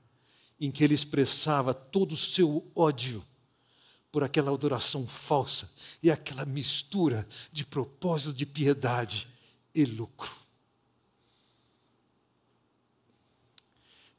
em 0.60 0.70
que 0.70 0.84
ele 0.84 0.94
expressava 0.94 1.74
todo 1.74 2.12
o 2.14 2.18
seu 2.18 2.72
ódio 2.76 3.26
por 4.12 4.24
aquela 4.24 4.54
adoração 4.54 5.08
falsa 5.08 5.70
e 6.04 6.12
aquela 6.12 6.46
mistura 6.46 7.28
de 7.52 7.66
propósito 7.66 8.34
de 8.34 8.46
piedade 8.46 9.28
e 9.74 9.86
lucro. 9.86 10.32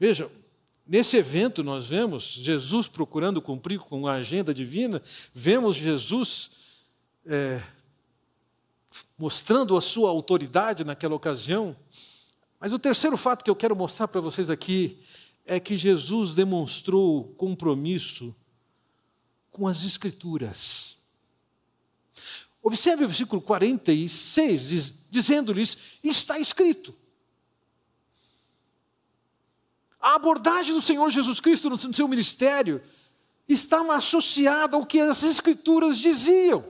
Veja, 0.00 0.28
nesse 0.86 1.16
evento 1.16 1.62
nós 1.62 1.88
vemos 1.88 2.24
Jesus 2.24 2.88
procurando 2.88 3.40
cumprir 3.40 3.78
com 3.78 4.06
a 4.08 4.14
agenda 4.14 4.52
divina, 4.52 5.00
vemos 5.32 5.76
Jesus 5.76 6.50
é, 7.24 7.62
mostrando 9.16 9.76
a 9.76 9.80
sua 9.80 10.10
autoridade 10.10 10.82
naquela 10.82 11.14
ocasião. 11.14 11.76
Mas 12.62 12.72
o 12.72 12.78
terceiro 12.78 13.16
fato 13.16 13.42
que 13.42 13.50
eu 13.50 13.56
quero 13.56 13.74
mostrar 13.74 14.06
para 14.06 14.20
vocês 14.20 14.48
aqui 14.48 14.96
é 15.44 15.58
que 15.58 15.76
Jesus 15.76 16.32
demonstrou 16.32 17.34
compromisso 17.36 18.32
com 19.50 19.66
as 19.66 19.82
Escrituras. 19.82 20.96
Observe 22.62 23.04
o 23.04 23.08
versículo 23.08 23.42
46, 23.42 24.94
dizendo-lhes: 25.10 25.76
está 26.04 26.38
escrito. 26.38 26.94
A 29.98 30.14
abordagem 30.14 30.72
do 30.72 30.80
Senhor 30.80 31.10
Jesus 31.10 31.40
Cristo 31.40 31.68
no 31.68 31.76
seu 31.92 32.06
ministério 32.06 32.80
estava 33.48 33.96
associada 33.96 34.76
ao 34.76 34.86
que 34.86 35.00
as 35.00 35.24
Escrituras 35.24 35.98
diziam. 35.98 36.64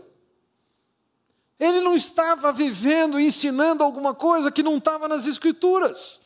Ele 1.59 1.81
não 1.81 1.95
estava 1.95 2.53
vivendo 2.53 3.21
e 3.21 3.27
ensinando 3.27 3.85
alguma 3.85 4.15
coisa 4.15 4.51
que 4.51 4.63
não 4.63 4.79
estava 4.79 5.07
nas 5.07 5.27
Escrituras. 5.27 6.21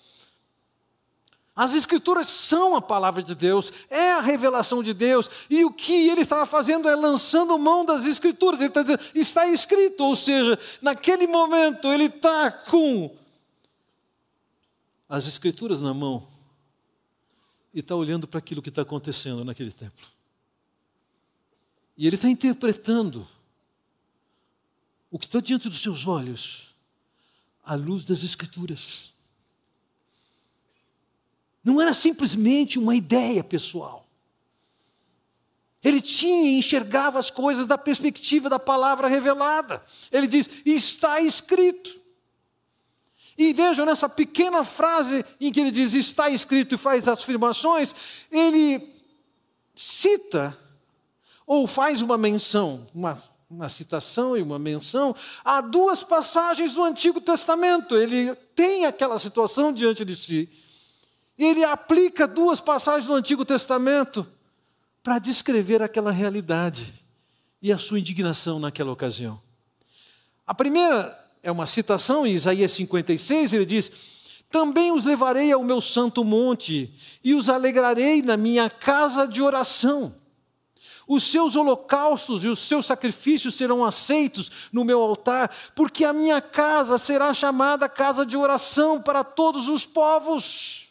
As 1.54 1.74
Escrituras 1.74 2.28
são 2.28 2.76
a 2.76 2.82
palavra 2.82 3.22
de 3.22 3.34
Deus, 3.34 3.72
é 3.88 4.12
a 4.12 4.20
revelação 4.20 4.82
de 4.82 4.92
Deus, 4.92 5.30
e 5.48 5.64
o 5.64 5.72
que 5.72 6.08
ele 6.08 6.20
estava 6.20 6.44
fazendo 6.44 6.86
é 6.86 6.94
lançando 6.94 7.58
mão 7.58 7.82
das 7.82 8.04
Escrituras. 8.04 8.60
Ele 8.60 8.68
está 8.68 8.82
dizendo, 8.82 9.00
está 9.14 9.46
escrito, 9.46 10.04
ou 10.04 10.14
seja, 10.14 10.58
naquele 10.82 11.26
momento 11.26 11.88
ele 11.88 12.04
está 12.04 12.50
com 12.50 13.16
as 15.08 15.26
Escrituras 15.26 15.80
na 15.80 15.94
mão 15.94 16.28
e 17.72 17.80
está 17.80 17.94
olhando 17.94 18.28
para 18.28 18.38
aquilo 18.38 18.60
que 18.60 18.68
está 18.68 18.82
acontecendo 18.82 19.42
naquele 19.42 19.72
templo. 19.72 20.06
E 21.96 22.06
ele 22.06 22.16
está 22.16 22.28
interpretando 22.28 23.26
o 25.10 25.18
que 25.18 25.26
está 25.26 25.40
diante 25.40 25.68
dos 25.68 25.82
seus 25.82 26.06
olhos 26.06 26.74
à 27.64 27.74
luz 27.74 28.04
das 28.04 28.22
Escrituras. 28.22 29.12
Não 31.62 31.80
era 31.80 31.92
simplesmente 31.92 32.78
uma 32.78 32.94
ideia 32.94 33.42
pessoal. 33.42 34.06
Ele 35.82 36.00
tinha 36.00 36.50
e 36.50 36.58
enxergava 36.58 37.18
as 37.18 37.30
coisas 37.30 37.66
da 37.66 37.78
perspectiva 37.78 38.48
da 38.48 38.58
palavra 38.58 39.08
revelada. 39.08 39.84
Ele 40.10 40.26
diz: 40.26 40.48
está 40.64 41.20
escrito. 41.20 42.00
E 43.38 43.52
vejam 43.52 43.84
nessa 43.84 44.08
pequena 44.08 44.64
frase 44.64 45.24
em 45.40 45.52
que 45.52 45.60
ele 45.60 45.70
diz 45.70 45.92
está 45.92 46.30
escrito 46.30 46.74
e 46.74 46.78
faz 46.78 47.06
as 47.06 47.20
afirmações, 47.20 47.94
ele 48.30 48.94
cita 49.74 50.56
ou 51.46 51.66
faz 51.66 52.00
uma 52.00 52.16
menção, 52.16 52.86
uma 52.94 53.22
uma 53.48 53.68
citação 53.68 54.36
e 54.36 54.42
uma 54.42 54.58
menção 54.58 55.14
a 55.44 55.60
duas 55.60 56.02
passagens 56.02 56.74
do 56.74 56.82
Antigo 56.82 57.20
Testamento. 57.20 57.96
Ele 57.96 58.34
tem 58.54 58.84
aquela 58.84 59.18
situação 59.18 59.72
diante 59.72 60.04
de 60.04 60.16
si. 60.16 60.48
Ele 61.38 61.62
aplica 61.64 62.26
duas 62.26 62.60
passagens 62.60 63.06
do 63.06 63.14
Antigo 63.14 63.44
Testamento 63.44 64.26
para 65.02 65.18
descrever 65.18 65.82
aquela 65.82 66.10
realidade 66.10 66.92
e 67.62 67.72
a 67.72 67.78
sua 67.78 68.00
indignação 68.00 68.58
naquela 68.58 68.90
ocasião. 68.90 69.40
A 70.46 70.54
primeira 70.54 71.16
é 71.42 71.50
uma 71.50 71.66
citação 71.66 72.26
em 72.26 72.32
Isaías 72.32 72.72
56, 72.72 73.52
ele 73.52 73.66
diz: 73.66 73.90
Também 74.50 74.90
os 74.90 75.04
levarei 75.04 75.52
ao 75.52 75.62
meu 75.62 75.80
santo 75.80 76.24
monte 76.24 76.92
e 77.22 77.34
os 77.34 77.48
alegrarei 77.48 78.22
na 78.22 78.36
minha 78.36 78.68
casa 78.68 79.26
de 79.26 79.42
oração. 79.42 80.14
Os 81.06 81.22
seus 81.30 81.54
holocaustos 81.54 82.44
e 82.44 82.48
os 82.48 82.58
seus 82.58 82.86
sacrifícios 82.86 83.54
serão 83.54 83.84
aceitos 83.84 84.68
no 84.72 84.84
meu 84.84 85.00
altar, 85.00 85.54
porque 85.74 86.04
a 86.04 86.12
minha 86.12 86.40
casa 86.40 86.98
será 86.98 87.32
chamada 87.32 87.88
casa 87.88 88.26
de 88.26 88.36
oração 88.36 89.00
para 89.00 89.22
todos 89.22 89.68
os 89.68 89.86
povos. 89.86 90.86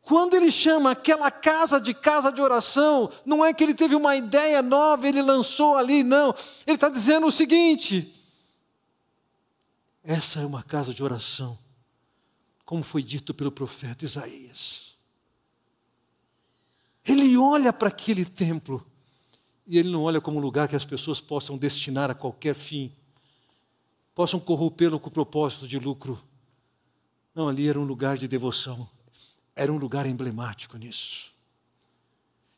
Quando 0.00 0.32
ele 0.32 0.50
chama 0.50 0.92
aquela 0.92 1.30
casa 1.30 1.78
de 1.78 1.92
casa 1.92 2.32
de 2.32 2.40
oração, 2.40 3.12
não 3.26 3.44
é 3.44 3.52
que 3.52 3.62
ele 3.62 3.74
teve 3.74 3.94
uma 3.94 4.16
ideia 4.16 4.62
nova, 4.62 5.06
ele 5.06 5.20
lançou 5.20 5.76
ali, 5.76 6.02
não. 6.02 6.34
Ele 6.66 6.76
está 6.76 6.88
dizendo 6.88 7.26
o 7.26 7.32
seguinte: 7.32 8.10
essa 10.02 10.40
é 10.40 10.46
uma 10.46 10.62
casa 10.62 10.94
de 10.94 11.04
oração, 11.04 11.58
como 12.64 12.82
foi 12.82 13.02
dito 13.02 13.34
pelo 13.34 13.52
profeta 13.52 14.06
Isaías. 14.06 14.87
Ele 17.08 17.36
olha 17.36 17.72
para 17.72 17.88
aquele 17.88 18.24
templo 18.24 18.86
e 19.66 19.78
ele 19.78 19.90
não 19.90 20.02
olha 20.02 20.20
como 20.20 20.38
um 20.38 20.42
lugar 20.42 20.68
que 20.68 20.76
as 20.76 20.84
pessoas 20.84 21.20
possam 21.20 21.56
destinar 21.56 22.10
a 22.10 22.14
qualquer 22.14 22.54
fim, 22.54 22.92
possam 24.14 24.38
corrompê-lo 24.38 25.00
com 25.00 25.08
o 25.08 25.12
propósito 25.12 25.66
de 25.66 25.78
lucro. 25.78 26.22
Não, 27.34 27.48
ali 27.48 27.68
era 27.68 27.80
um 27.80 27.84
lugar 27.84 28.18
de 28.18 28.28
devoção 28.28 28.88
era 29.58 29.72
um 29.72 29.76
lugar 29.76 30.06
emblemático 30.06 30.78
nisso. 30.78 31.32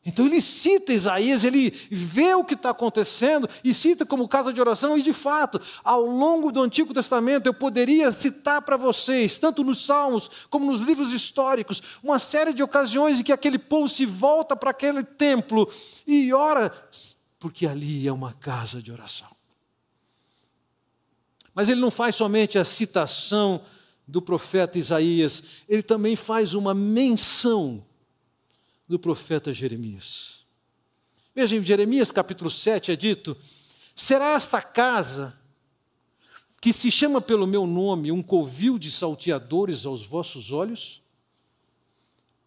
Então 0.04 0.24
ele 0.24 0.40
cita 0.40 0.94
Isaías, 0.94 1.44
ele 1.44 1.70
vê 1.90 2.34
o 2.34 2.42
que 2.42 2.54
está 2.54 2.70
acontecendo 2.70 3.46
e 3.62 3.74
cita 3.74 4.06
como 4.06 4.26
casa 4.26 4.50
de 4.50 4.58
oração, 4.58 4.96
e 4.96 5.02
de 5.02 5.12
fato, 5.12 5.60
ao 5.84 6.06
longo 6.06 6.50
do 6.50 6.62
Antigo 6.62 6.94
Testamento, 6.94 7.46
eu 7.46 7.52
poderia 7.52 8.10
citar 8.10 8.62
para 8.62 8.78
vocês, 8.78 9.38
tanto 9.38 9.62
nos 9.62 9.84
Salmos 9.84 10.30
como 10.48 10.72
nos 10.72 10.80
livros 10.80 11.12
históricos, 11.12 11.82
uma 12.02 12.18
série 12.18 12.54
de 12.54 12.62
ocasiões 12.62 13.20
em 13.20 13.22
que 13.22 13.32
aquele 13.32 13.58
povo 13.58 13.88
se 13.88 14.06
volta 14.06 14.56
para 14.56 14.70
aquele 14.70 15.04
templo 15.04 15.70
e 16.06 16.32
ora, 16.32 16.72
porque 17.38 17.66
ali 17.66 18.08
é 18.08 18.12
uma 18.12 18.32
casa 18.32 18.80
de 18.80 18.90
oração. 18.90 19.28
Mas 21.54 21.68
ele 21.68 21.80
não 21.80 21.90
faz 21.90 22.16
somente 22.16 22.58
a 22.58 22.64
citação 22.64 23.60
do 24.08 24.22
profeta 24.22 24.78
Isaías, 24.78 25.42
ele 25.68 25.82
também 25.82 26.16
faz 26.16 26.54
uma 26.54 26.72
menção 26.72 27.84
do 28.90 28.98
profeta 28.98 29.52
Jeremias. 29.52 30.44
Veja, 31.32 31.54
em 31.54 31.62
Jeremias 31.62 32.10
capítulo 32.10 32.50
7 32.50 32.90
é 32.90 32.96
dito: 32.96 33.36
Será 33.94 34.32
esta 34.32 34.60
casa, 34.60 35.32
que 36.60 36.72
se 36.72 36.90
chama 36.90 37.20
pelo 37.20 37.46
meu 37.46 37.68
nome, 37.68 38.10
um 38.10 38.20
covil 38.20 38.80
de 38.80 38.90
salteadores 38.90 39.86
aos 39.86 40.04
vossos 40.04 40.50
olhos? 40.50 41.00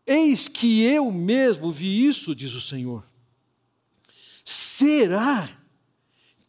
Eis 0.06 0.49
que 0.49 0.84
eu 0.84 1.10
mesmo 1.10 1.71
vi 1.71 2.06
isso, 2.06 2.36
diz 2.36 2.53
o 2.53 2.60
Senhor. 2.60 3.06
Será 4.43 5.49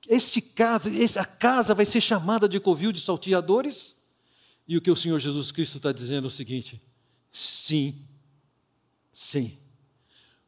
este 0.09 0.40
casa, 0.40 0.90
essa 0.90 1.24
casa 1.24 1.72
vai 1.72 1.87
ser 1.87 2.00
chamada 2.00 2.48
de 2.48 2.59
covil 2.59 2.90
de 2.90 3.00
salteadores? 3.00 3.96
E 4.66 4.76
o 4.76 4.83
que 4.83 4.90
o 4.90 4.96
Senhor 4.96 5.20
Jesus 5.20 5.52
Cristo 5.52 5.76
está 5.76 5.92
dizendo 5.92 6.24
é 6.24 6.28
o 6.28 6.30
seguinte: 6.30 6.83
sim, 7.30 8.04
sim, 9.12 9.57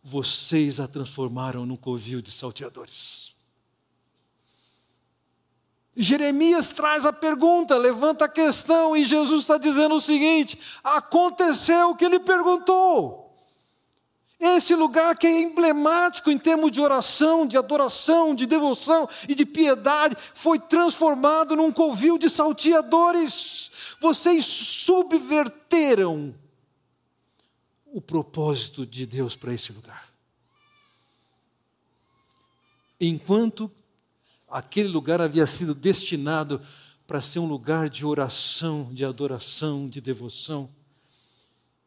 vocês 0.08 0.78
a 0.78 0.86
transformaram 0.86 1.66
num 1.66 1.76
covil 1.76 2.20
de 2.20 2.30
salteadores. 2.30 3.34
Jeremias 5.96 6.70
traz 6.70 7.04
a 7.04 7.12
pergunta, 7.12 7.76
levanta 7.76 8.26
a 8.26 8.28
questão, 8.28 8.96
e 8.96 9.04
Jesus 9.04 9.40
está 9.40 9.58
dizendo 9.58 9.96
o 9.96 10.00
seguinte: 10.00 10.60
aconteceu 10.84 11.90
o 11.90 11.96
que 11.96 12.04
ele 12.04 12.20
perguntou. 12.20 13.34
Esse 14.38 14.76
lugar 14.76 15.16
que 15.18 15.26
é 15.26 15.40
emblemático 15.40 16.30
em 16.30 16.38
termos 16.38 16.70
de 16.70 16.80
oração, 16.80 17.44
de 17.44 17.58
adoração, 17.58 18.32
de 18.32 18.46
devoção 18.46 19.08
e 19.28 19.34
de 19.34 19.44
piedade, 19.44 20.16
foi 20.34 20.60
transformado 20.60 21.56
num 21.56 21.72
covil 21.72 22.16
de 22.16 22.30
salteadores. 22.30 23.72
Vocês 24.00 24.44
subverteram 24.44 26.32
o 27.96 28.00
propósito 28.02 28.84
de 28.84 29.06
Deus 29.06 29.34
para 29.34 29.54
esse 29.54 29.72
lugar. 29.72 30.12
Enquanto 33.00 33.72
aquele 34.46 34.88
lugar 34.88 35.18
havia 35.18 35.46
sido 35.46 35.74
destinado 35.74 36.60
para 37.06 37.22
ser 37.22 37.38
um 37.38 37.46
lugar 37.46 37.88
de 37.88 38.04
oração, 38.04 38.92
de 38.92 39.02
adoração, 39.02 39.88
de 39.88 40.02
devoção, 40.02 40.68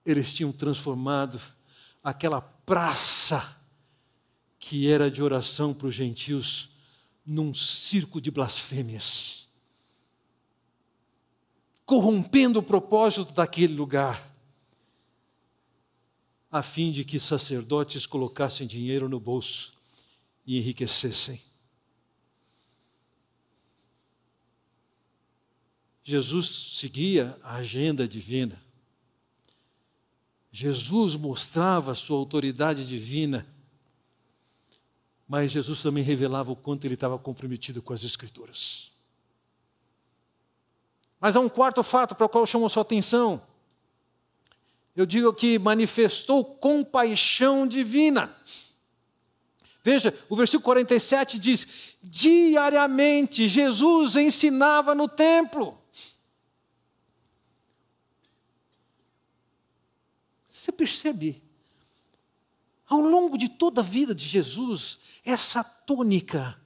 eles 0.03 0.33
tinham 0.33 0.51
transformado 0.51 1.39
aquela 2.03 2.41
praça 2.41 3.55
que 4.57 4.89
era 4.89 5.11
de 5.11 5.21
oração 5.21 5.75
para 5.75 5.89
os 5.89 5.93
gentios 5.93 6.71
num 7.23 7.53
circo 7.53 8.19
de 8.19 8.31
blasfêmias, 8.31 9.47
corrompendo 11.85 12.57
o 12.57 12.63
propósito 12.63 13.31
daquele 13.31 13.75
lugar, 13.75 14.28
a 16.51 16.61
fim 16.63 16.91
de 16.91 17.03
que 17.03 17.19
sacerdotes 17.19 18.05
colocassem 18.05 18.65
dinheiro 18.65 19.07
no 19.07 19.19
bolso 19.19 19.73
e 20.45 20.57
enriquecessem. 20.57 21.41
Jesus 26.03 26.47
seguia 26.47 27.37
a 27.43 27.57
agenda 27.57 28.07
divina. 28.07 28.59
Jesus 30.51 31.15
mostrava 31.15 31.91
a 31.91 31.95
sua 31.95 32.17
autoridade 32.17 32.87
divina, 32.87 33.45
mas 35.27 35.51
Jesus 35.51 35.83
também 35.83 36.03
revelava 36.03 36.51
o 36.51 36.55
quanto 36.55 36.85
ele 36.85 36.95
estava 36.95 37.19
comprometido 37.19 37.83
com 37.83 37.93
as 37.93 38.03
Escrituras. 38.03 38.91
Mas 41.19 41.35
há 41.35 41.39
um 41.39 41.49
quarto 41.49 41.83
fato 41.83 42.15
para 42.15 42.25
o 42.25 42.29
qual 42.29 42.41
eu 42.41 42.47
chamo 42.47 42.65
a 42.65 42.69
sua 42.69 42.81
atenção. 42.81 43.39
Eu 44.99 45.05
digo 45.05 45.33
que 45.33 45.57
manifestou 45.57 46.43
compaixão 46.43 47.65
divina. 47.65 48.35
Veja, 49.81 50.13
o 50.27 50.35
versículo 50.35 50.65
47 50.65 51.39
diz: 51.39 51.95
diariamente 52.03 53.47
Jesus 53.47 54.17
ensinava 54.17 54.93
no 54.93 55.07
templo. 55.07 55.81
Você 60.45 60.69
percebe? 60.69 61.41
Ao 62.85 62.99
longo 62.99 63.37
de 63.37 63.47
toda 63.47 63.79
a 63.79 63.83
vida 63.85 64.13
de 64.13 64.25
Jesus, 64.25 64.99
essa 65.23 65.63
tônica 65.63 66.59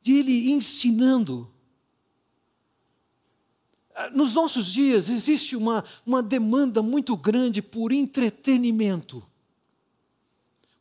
de 0.00 0.14
ele 0.14 0.50
ensinando. 0.50 1.54
Nos 4.12 4.34
nossos 4.34 4.72
dias 4.72 5.08
existe 5.08 5.56
uma, 5.56 5.84
uma 6.06 6.22
demanda 6.22 6.80
muito 6.82 7.16
grande 7.16 7.60
por 7.60 7.92
entretenimento, 7.92 9.22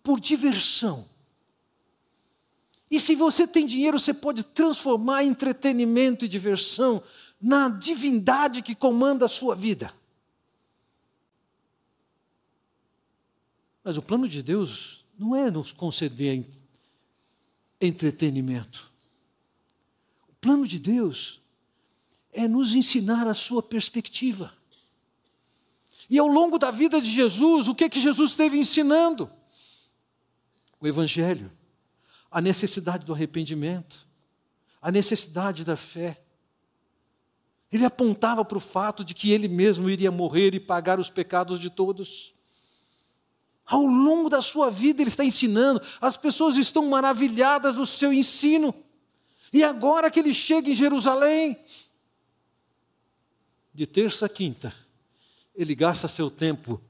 por 0.03 0.19
diversão. 0.19 1.05
E 2.89 2.99
se 2.99 3.15
você 3.15 3.47
tem 3.47 3.65
dinheiro, 3.65 3.99
você 3.99 4.13
pode 4.13 4.43
transformar 4.43 5.23
entretenimento 5.23 6.25
e 6.25 6.27
diversão 6.27 7.03
na 7.41 7.69
divindade 7.69 8.61
que 8.61 8.75
comanda 8.75 9.25
a 9.25 9.29
sua 9.29 9.55
vida. 9.55 9.91
Mas 13.83 13.97
o 13.97 14.01
plano 14.01 14.27
de 14.27 14.43
Deus 14.43 15.05
não 15.17 15.35
é 15.35 15.49
nos 15.49 15.71
conceder 15.71 16.45
entretenimento. 17.81 18.91
O 20.29 20.33
plano 20.35 20.67
de 20.67 20.77
Deus 20.77 21.41
é 22.37 22.47
nos 22.47 22.73
ensinar 22.75 23.27
a 23.27 23.33
sua 23.33 23.63
perspectiva. 23.63 24.53
E 26.07 26.19
ao 26.19 26.27
longo 26.27 26.59
da 26.59 26.69
vida 26.69 27.01
de 27.01 27.09
Jesus, 27.09 27.67
o 27.67 27.73
que 27.73 27.83
é 27.83 27.89
que 27.89 27.99
Jesus 27.99 28.31
esteve 28.31 28.59
ensinando? 28.59 29.29
O 30.79 30.87
Evangelho, 30.87 31.51
a 32.29 32.39
necessidade 32.39 33.05
do 33.05 33.13
arrependimento, 33.13 34.07
a 34.79 34.91
necessidade 34.91 35.65
da 35.65 35.75
fé. 35.75 36.21
Ele 37.71 37.83
apontava 37.83 38.45
para 38.45 38.57
o 38.57 38.61
fato 38.61 39.03
de 39.03 39.15
que 39.15 39.31
ele 39.31 39.47
mesmo 39.47 39.89
iria 39.89 40.11
morrer 40.11 40.53
e 40.53 40.59
pagar 40.59 40.99
os 40.99 41.09
pecados 41.09 41.59
de 41.59 41.69
todos 41.71 42.35
Ao 43.65 43.81
longo 43.81 44.29
da 44.29 44.41
sua 44.41 44.69
vida, 44.69 45.01
ele 45.01 45.09
está 45.09 45.25
ensinando, 45.25 45.81
as 45.99 46.15
pessoas 46.15 46.55
estão 46.55 46.87
maravilhadas 46.87 47.75
do 47.75 47.85
seu 47.85 48.13
ensino. 48.13 48.73
E 49.51 49.63
agora 49.63 50.11
que 50.11 50.19
ele 50.19 50.33
chega 50.33 50.69
em 50.69 50.73
Jerusalém, 50.73 51.57
de 53.77 53.85
terça 53.85 54.25
a 54.25 54.29
quinta, 54.29 54.73
ele 55.53 55.75
gasta 55.75 56.07
seu 56.07 56.31
tempo 56.31 56.81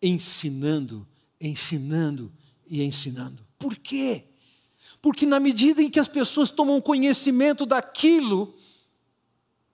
ensinando, 0.00 1.04
ensinando 1.40 2.32
e 2.68 2.84
ensinando. 2.84 3.44
Por 3.58 3.74
quê? 3.74 4.22
Porque 5.02 5.26
na 5.26 5.40
medida 5.40 5.82
em 5.82 5.90
que 5.90 5.98
as 5.98 6.06
pessoas 6.06 6.52
tomam 6.52 6.80
conhecimento 6.80 7.66
daquilo 7.66 8.54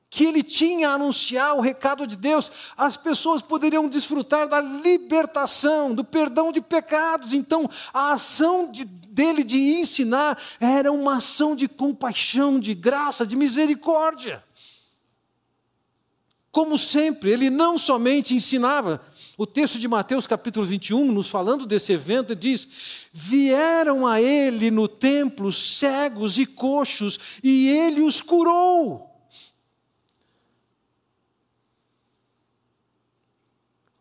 que 0.08 0.24
ele 0.24 0.42
tinha 0.42 0.88
a 0.88 0.94
anunciar 0.94 1.58
o 1.58 1.60
recado 1.60 2.06
de 2.06 2.16
Deus, 2.16 2.50
as 2.74 2.96
pessoas 2.96 3.42
poderiam 3.42 3.86
desfrutar 3.86 4.48
da 4.48 4.62
libertação, 4.62 5.94
do 5.94 6.02
perdão 6.02 6.50
de 6.50 6.62
pecados. 6.62 7.34
Então, 7.34 7.68
a 7.92 8.12
ação 8.12 8.72
de, 8.72 8.86
dele 8.86 9.44
de 9.44 9.58
ensinar 9.58 10.40
era 10.58 10.90
uma 10.90 11.18
ação 11.18 11.54
de 11.54 11.68
compaixão, 11.68 12.58
de 12.58 12.74
graça, 12.74 13.26
de 13.26 13.36
misericórdia. 13.36 14.42
Como 16.50 16.76
sempre, 16.76 17.30
ele 17.30 17.48
não 17.48 17.78
somente 17.78 18.34
ensinava, 18.34 19.00
o 19.38 19.46
texto 19.46 19.78
de 19.78 19.86
Mateus 19.86 20.26
capítulo 20.26 20.66
21, 20.66 21.12
nos 21.12 21.30
falando 21.30 21.64
desse 21.64 21.92
evento, 21.92 22.34
diz: 22.34 23.08
Vieram 23.12 24.04
a 24.04 24.20
ele 24.20 24.68
no 24.68 24.88
templo 24.88 25.52
cegos 25.52 26.38
e 26.38 26.46
coxos, 26.46 27.38
e 27.42 27.68
ele 27.68 28.00
os 28.00 28.20
curou. 28.20 29.08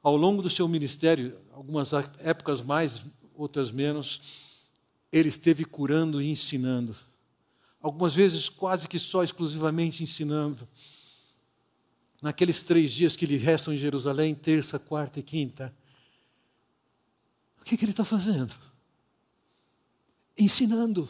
Ao 0.02 0.16
longo 0.16 0.42
do 0.42 0.50
seu 0.50 0.68
ministério, 0.68 1.38
algumas 1.54 1.92
épocas 2.20 2.62
mais, 2.62 3.04
outras 3.36 3.70
menos, 3.70 4.58
ele 5.12 5.30
esteve 5.30 5.66
curando 5.66 6.20
e 6.20 6.32
ensinando. 6.32 6.96
Algumas 7.80 8.16
vezes 8.16 8.50
quase 8.50 8.88
que 8.88 8.98
só 8.98 9.24
exclusivamente 9.24 10.02
ensinando. 10.02 10.68
Naqueles 12.21 12.63
três 12.63 12.91
dias 12.91 13.15
que 13.15 13.25
lhe 13.25 13.38
restam 13.38 13.73
em 13.73 13.77
Jerusalém, 13.77 14.36
terça, 14.36 14.77
quarta 14.77 15.19
e 15.19 15.23
quinta, 15.23 15.73
o 17.60 17.63
que, 17.63 17.77
que 17.77 17.86
ele 17.86 17.91
está 17.91 18.03
fazendo? 18.03 18.53
Ensinando, 20.38 21.10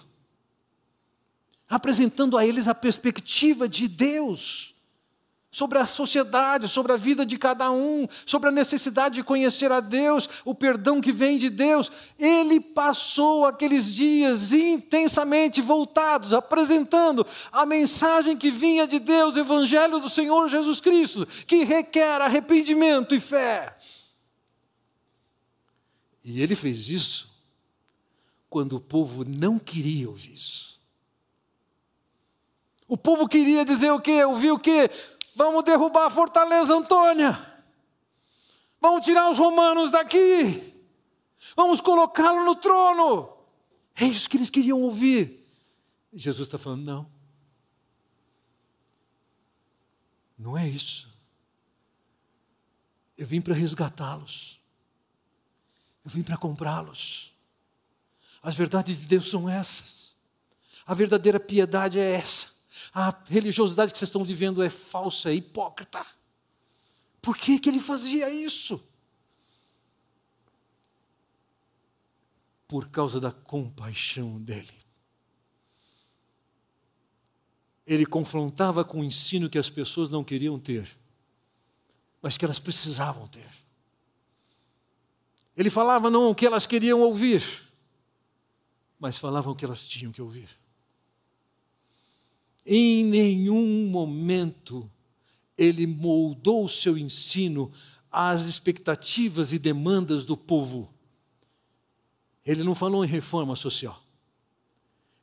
apresentando 1.68 2.38
a 2.38 2.46
eles 2.46 2.68
a 2.68 2.76
perspectiva 2.76 3.68
de 3.68 3.88
Deus 3.88 4.76
sobre 5.52 5.80
a 5.80 5.88
sociedade, 5.88 6.68
sobre 6.68 6.92
a 6.92 6.96
vida 6.96 7.26
de 7.26 7.38
cada 7.38 7.72
um, 7.72 8.08
sobre 8.26 8.50
a 8.50 8.52
necessidade 8.52 9.16
de 9.16 9.24
conhecer 9.24 9.72
a 9.72 9.80
Deus, 9.80 10.30
o 10.46 10.54
perdão 10.54 11.02
que 11.02 11.12
vem 11.12 11.38
de 11.38 11.50
Deus. 11.50 11.92
Ele 12.18 12.60
passou 12.60 13.46
aqueles 13.46 13.94
dias 13.94 14.54
intensamente 14.54 15.62
voltados, 15.62 16.34
apresentando 16.34 17.26
a 17.52 17.66
mensagem 17.66 18.38
que 18.38 18.52
vinha 18.52 18.88
de 18.88 19.00
Deus, 19.00 19.38
Evangelho 19.38 20.00
do 20.00 20.10
Senhor 20.10 20.48
Jesus 20.48 20.80
Cristo, 20.80 21.26
que 21.48 21.64
requer 21.64 22.22
arrependimento 22.22 23.16
e 23.16 23.20
fé. 23.20 23.76
E 26.24 26.42
ele 26.42 26.56
fez 26.56 26.90
isso 26.90 27.30
quando 28.50 28.76
o 28.76 28.82
povo 28.82 29.24
não 29.28 29.58
queria 29.58 30.08
ouvir 30.08 30.34
isso. 30.34 30.80
O 32.88 32.98
povo 32.98 33.28
queria 33.28 33.64
dizer 33.64 33.92
o 33.92 34.02
quê? 34.02 34.24
Ouvir 34.24 34.52
o 34.52 34.60
quê? 34.60 34.90
Vamos 35.40 35.64
derrubar 35.64 36.08
a 36.08 36.10
fortaleza 36.10 36.76
Antônia. 36.76 37.40
Vamos 38.82 39.06
tirar 39.06 39.32
os 39.32 39.38
romanos 39.38 39.90
daqui. 39.90 40.84
Vamos 41.56 41.80
colocá-lo 41.80 42.44
no 42.44 42.58
trono. 42.58 43.38
É 43.96 44.04
isso 44.04 44.30
que 44.30 44.36
eles 44.36 44.50
queriam 44.50 44.82
ouvir. 44.82 45.50
E 46.12 46.20
Jesus 46.20 46.46
está 46.46 46.58
falando: 46.58 46.84
não. 46.84 47.12
Não 50.38 50.58
é 50.58 50.68
isso. 50.68 51.08
Eu 53.18 53.26
vim 53.26 53.40
para 53.40 53.54
resgatá-los. 53.54 54.60
Eu 56.04 56.12
vim 56.12 56.22
para 56.22 56.36
comprá-los. 56.36 57.34
As 58.44 58.58
verdades 58.58 59.00
de 59.00 59.06
Deus 59.06 59.30
são 59.30 59.48
essas. 59.48 60.18
A 60.86 60.94
verdadeira 60.94 61.40
piedade 61.40 61.98
é 61.98 62.12
essa 62.12 62.59
a 62.94 63.16
religiosidade 63.28 63.92
que 63.92 63.98
vocês 63.98 64.10
estão 64.10 64.24
vivendo 64.24 64.64
é 64.64 64.70
falsa, 64.70 65.30
é 65.30 65.36
hipócrita. 65.36 66.06
Por 67.22 67.38
que, 67.38 67.60
que 67.60 67.70
ele 67.70 67.80
fazia 67.80 68.30
isso? 68.30 68.82
Por 72.68 72.90
causa 72.90 73.20
da 73.20 73.32
compaixão 73.32 74.40
dele. 74.42 74.74
Ele 77.86 78.06
confrontava 78.06 78.86
com 78.86 79.02
o 79.02 79.04
ensino 79.04 79.50
que 79.50 79.58
as 79.58 79.70
pessoas 79.70 80.10
não 80.10 80.24
queriam 80.24 80.60
ter, 80.60 80.88
mas 82.22 82.38
que 82.38 82.46
elas 82.46 82.60
precisavam 82.60 83.28
ter. 83.28 83.50
Ele 85.58 85.70
falava 85.70 86.10
não 86.10 86.30
o 86.30 86.36
que 86.36 86.46
elas 86.46 86.68
queriam 86.68 87.02
ouvir, 87.02 87.44
mas 89.00 89.18
falavam 89.18 89.54
o 89.54 89.56
que 89.56 89.66
elas 89.66 89.88
tinham 89.88 90.12
que 90.12 90.22
ouvir. 90.22 90.59
Em 92.72 93.04
nenhum 93.04 93.88
momento 93.88 94.88
ele 95.58 95.88
moldou 95.88 96.66
o 96.66 96.70
seu 96.70 96.96
ensino 96.96 97.72
às 98.12 98.42
expectativas 98.42 99.52
e 99.52 99.58
demandas 99.58 100.24
do 100.24 100.38
povo. 100.38 100.94
Ele 102.46 102.64
não 102.64 102.76
falou 102.76 103.04
em 103.04 103.08
reforma 103.08 103.56
social. 103.56 104.00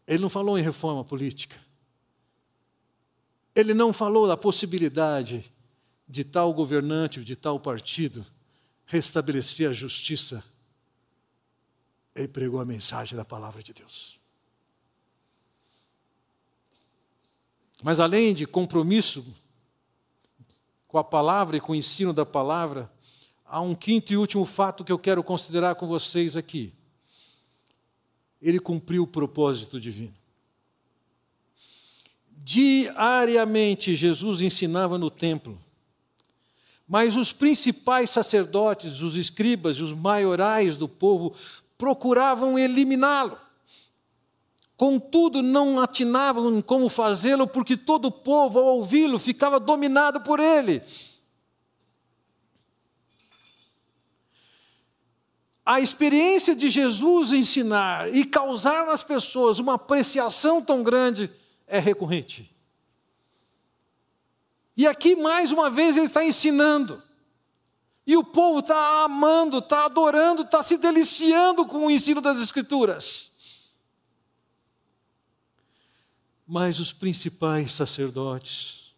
Ele 0.09 0.21
não 0.21 0.29
falou 0.29 0.59
em 0.59 0.63
reforma 0.63 1.05
política. 1.05 1.57
Ele 3.55 3.73
não 3.73 3.93
falou 3.93 4.27
da 4.27 4.37
possibilidade 4.37 5.53
de 6.09 6.25
tal 6.25 6.53
governante, 6.53 7.23
de 7.23 7.37
tal 7.37 7.61
partido, 7.61 8.27
restabelecer 8.87 9.71
a 9.71 9.73
justiça. 9.73 10.43
Ele 12.13 12.27
pregou 12.27 12.59
a 12.59 12.65
mensagem 12.65 13.17
da 13.17 13.25
palavra 13.25 13.63
de 13.63 13.73
Deus. 13.73 14.16
Mas 17.83 18.01
além 18.01 18.35
de 18.35 18.47
compromisso 18.47 19.25
com 20.89 20.99
a 20.99 21.05
palavra 21.05 21.57
e 21.57 21.61
com 21.61 21.73
o 21.73 21.77
ensino 21.77 22.13
da 22.13 22.25
palavra, 22.25 22.91
há 23.45 23.61
um 23.61 23.75
quinto 23.75 24.13
e 24.13 24.17
último 24.17 24.45
fato 24.45 24.85
que 24.85 24.93
eu 24.93 24.99
quero 24.99 25.23
considerar 25.23 25.75
com 25.75 25.87
vocês 25.87 26.37
aqui. 26.37 26.73
Ele 28.41 28.59
cumpriu 28.59 29.03
o 29.03 29.07
propósito 29.07 29.81
divino. 29.81 30.15
Diariamente 32.31 33.97
Jesus 33.97 34.41
ensinava 34.41 34.97
no 34.97 35.11
templo, 35.11 35.61
mas 36.87 37.17
os 37.17 37.33
principais 37.33 38.11
sacerdotes, 38.11 39.03
os 39.03 39.17
escribas 39.17 39.77
e 39.79 39.83
os 39.83 39.93
maiorais 39.93 40.77
do 40.77 40.89
povo 40.89 41.35
procuravam 41.77 42.57
eliminá-lo. 42.57 43.37
Contudo, 44.77 45.43
não 45.43 45.81
atinavam 45.81 46.55
em 46.55 46.61
como 46.61 46.89
fazê-lo, 46.89 47.47
porque 47.47 47.77
todo 47.77 48.07
o 48.07 48.13
povo, 48.13 48.59
ao 48.59 48.77
ouvi-lo, 48.77 49.19
ficava 49.19 49.59
dominado 49.59 50.21
por 50.21 50.39
ele. 50.39 50.83
A 55.65 55.81
experiência 55.81 56.55
de 56.55 56.69
Jesus 56.69 57.33
ensinar 57.33 58.15
e 58.15 58.25
causar 58.25 58.87
nas 58.87 59.03
pessoas 59.03 59.59
uma 59.59 59.75
apreciação 59.75 60.63
tão 60.63 60.83
grande 60.83 61.31
é 61.67 61.79
recorrente. 61.79 62.55
E 64.77 64.87
aqui, 64.87 65.17
mais 65.17 65.51
uma 65.51 65.71
vez, 65.71 65.97
ele 65.97 66.07
está 66.07 66.23
ensinando. 66.23 67.03
E 68.07 68.17
o 68.17 68.23
povo 68.23 68.61
está 68.61 69.05
amando, 69.05 69.59
está 69.59 69.87
adorando, 69.87 70.43
está 70.43 70.63
se 70.63 70.77
deliciando 70.77 71.65
com 71.65 71.87
o 71.87 71.91
ensino 71.91 72.21
das 72.21 72.39
Escrituras. 72.39 73.36
Mas 76.47 76.79
os 76.79 76.93
principais 76.93 77.73
sacerdotes, 77.73 78.95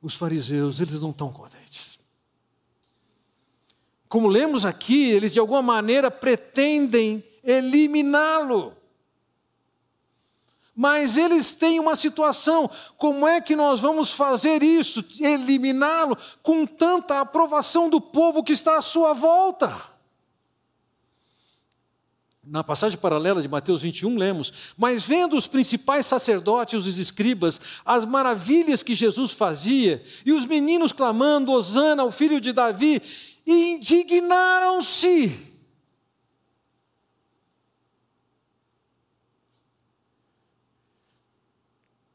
os 0.00 0.14
fariseus, 0.14 0.80
eles 0.80 1.00
não 1.02 1.10
estão 1.10 1.32
contentes. 1.32 1.98
Como 4.08 4.28
lemos 4.28 4.64
aqui, 4.64 5.10
eles 5.10 5.32
de 5.32 5.40
alguma 5.40 5.60
maneira 5.60 6.10
pretendem 6.10 7.22
eliminá-lo. 7.44 8.74
Mas 10.74 11.16
eles 11.16 11.54
têm 11.54 11.80
uma 11.80 11.96
situação: 11.96 12.70
como 12.96 13.26
é 13.26 13.40
que 13.40 13.56
nós 13.56 13.80
vamos 13.80 14.10
fazer 14.10 14.62
isso, 14.62 15.04
eliminá-lo, 15.20 16.16
com 16.42 16.66
tanta 16.66 17.20
aprovação 17.20 17.88
do 17.88 18.00
povo 18.00 18.44
que 18.44 18.52
está 18.52 18.78
à 18.78 18.82
sua 18.82 19.12
volta? 19.12 19.95
na 22.46 22.62
passagem 22.62 22.98
paralela 22.98 23.42
de 23.42 23.48
Mateus 23.48 23.82
21, 23.82 24.16
lemos: 24.16 24.72
Mas 24.78 25.04
vendo 25.04 25.36
os 25.36 25.46
principais 25.46 26.06
sacerdotes 26.06 26.74
e 26.74 26.88
os 26.88 26.98
escribas 26.98 27.60
as 27.84 28.04
maravilhas 28.04 28.82
que 28.82 28.94
Jesus 28.94 29.32
fazia, 29.32 30.02
e 30.24 30.32
os 30.32 30.46
meninos 30.46 30.92
clamando: 30.92 31.52
Osana, 31.52 32.02
ao 32.02 32.10
filho 32.10 32.40
de 32.40 32.52
Davi, 32.52 33.02
indignaram-se. 33.46 35.54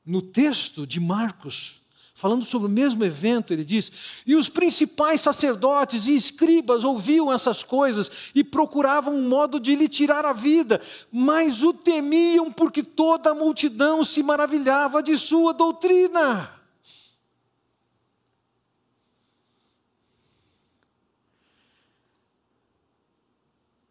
No 0.05 0.21
texto 0.21 0.87
de 0.87 0.99
Marcos, 0.99 1.80
falando 2.21 2.45
sobre 2.45 2.67
o 2.67 2.71
mesmo 2.71 3.03
evento, 3.03 3.51
ele 3.51 3.65
diz: 3.65 4.21
E 4.27 4.35
os 4.35 4.47
principais 4.47 5.21
sacerdotes 5.21 6.05
e 6.05 6.15
escribas 6.15 6.83
ouviam 6.83 7.33
essas 7.33 7.63
coisas 7.63 8.29
e 8.35 8.43
procuravam 8.43 9.15
um 9.15 9.27
modo 9.27 9.59
de 9.59 9.75
lhe 9.75 9.89
tirar 9.89 10.23
a 10.23 10.31
vida, 10.31 10.79
mas 11.11 11.63
o 11.63 11.73
temiam 11.73 12.51
porque 12.51 12.83
toda 12.83 13.31
a 13.31 13.33
multidão 13.33 14.05
se 14.05 14.21
maravilhava 14.21 15.01
de 15.01 15.17
sua 15.17 15.51
doutrina. 15.51 16.61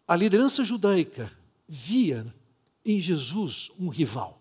A 0.07 0.15
liderança 0.15 0.63
judaica 0.63 1.33
via 1.69 2.33
em 2.85 3.01
Jesus 3.01 3.73
um 3.77 3.89
rival. 3.89 4.41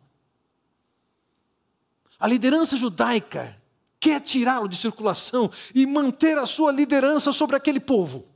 A 2.19 2.27
liderança 2.27 2.77
judaica 2.77 3.58
quer 3.99 4.21
tirá-lo 4.21 4.67
de 4.67 4.77
circulação 4.77 5.51
e 5.75 5.85
manter 5.85 6.37
a 6.37 6.45
sua 6.45 6.71
liderança 6.71 7.31
sobre 7.31 7.55
aquele 7.55 7.79
povo. 7.79 8.27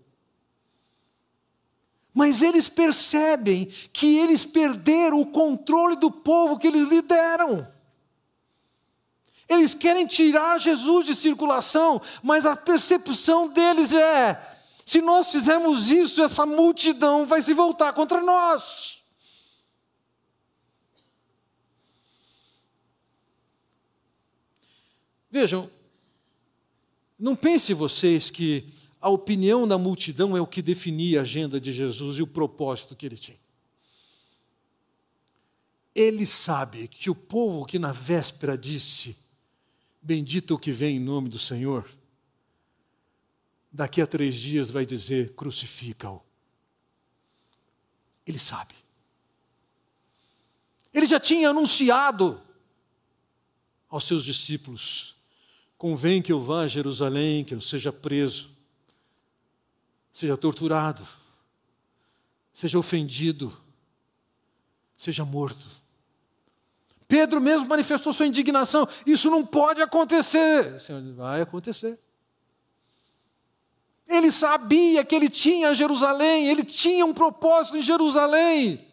Mas 2.13 2.41
eles 2.41 2.69
percebem 2.69 3.65
que 3.91 4.17
eles 4.17 4.45
perderam 4.45 5.19
o 5.19 5.25
controle 5.25 5.95
do 5.95 6.11
povo 6.11 6.59
que 6.59 6.67
eles 6.67 6.87
lideram. 6.87 7.67
Eles 9.49 9.73
querem 9.73 10.05
tirar 10.05 10.59
Jesus 10.59 11.05
de 11.05 11.15
circulação, 11.15 12.01
mas 12.21 12.45
a 12.45 12.55
percepção 12.55 13.47
deles 13.47 13.91
é: 13.91 14.39
se 14.85 15.01
nós 15.01 15.31
fizermos 15.31 15.89
isso, 15.89 16.21
essa 16.21 16.45
multidão 16.45 17.25
vai 17.25 17.41
se 17.41 17.53
voltar 17.53 17.93
contra 17.93 18.21
nós. 18.21 19.02
Vejam, 25.33 25.67
não 27.17 27.35
pense 27.35 27.73
vocês 27.73 28.29
que 28.29 28.71
a 29.01 29.09
opinião 29.09 29.67
da 29.67 29.79
multidão 29.79 30.37
é 30.37 30.39
o 30.39 30.45
que 30.45 30.61
definia 30.61 31.17
a 31.17 31.21
agenda 31.23 31.59
de 31.59 31.71
Jesus 31.71 32.19
e 32.19 32.21
o 32.21 32.27
propósito 32.27 32.95
que 32.95 33.03
ele 33.03 33.17
tinha. 33.17 33.39
Ele 35.95 36.23
sabe 36.27 36.87
que 36.87 37.09
o 37.09 37.15
povo 37.15 37.65
que 37.65 37.79
na 37.79 37.91
véspera 37.91 38.55
disse: 38.55 39.17
Bendito 39.99 40.53
o 40.53 40.59
que 40.59 40.71
vem 40.71 40.97
em 40.97 40.99
nome 40.99 41.29
do 41.29 41.39
Senhor, 41.39 41.89
daqui 43.71 44.03
a 44.03 44.05
três 44.05 44.35
dias 44.35 44.69
vai 44.69 44.85
dizer: 44.85 45.33
Crucifica-o. 45.33 46.21
Ele 48.23 48.37
sabe. 48.37 48.75
Ele 50.93 51.07
já 51.07 51.19
tinha 51.19 51.49
anunciado 51.49 52.39
aos 53.89 54.03
seus 54.03 54.23
discípulos 54.23 55.12
Convém 55.83 56.21
que 56.21 56.31
eu 56.31 56.39
vá 56.39 56.61
a 56.61 56.67
Jerusalém, 56.69 57.43
que 57.43 57.53
eu 57.53 57.59
seja 57.59 57.91
preso, 57.91 58.49
seja 60.13 60.37
torturado, 60.37 61.05
seja 62.53 62.79
ofendido, 62.79 63.51
seja 64.95 65.25
morto. 65.25 65.65
Pedro 67.05 67.41
mesmo 67.41 67.67
manifestou 67.67 68.13
sua 68.13 68.25
indignação: 68.25 68.87
isso 69.05 69.29
não 69.29 69.45
pode 69.45 69.81
acontecer. 69.81 70.79
Senhor, 70.79 71.03
vai 71.15 71.41
acontecer. 71.41 71.99
Ele 74.07 74.31
sabia 74.31 75.03
que 75.03 75.13
ele 75.13 75.29
tinha 75.29 75.75
Jerusalém, 75.75 76.47
ele 76.47 76.63
tinha 76.63 77.05
um 77.05 77.13
propósito 77.13 77.75
em 77.75 77.81
Jerusalém 77.81 78.92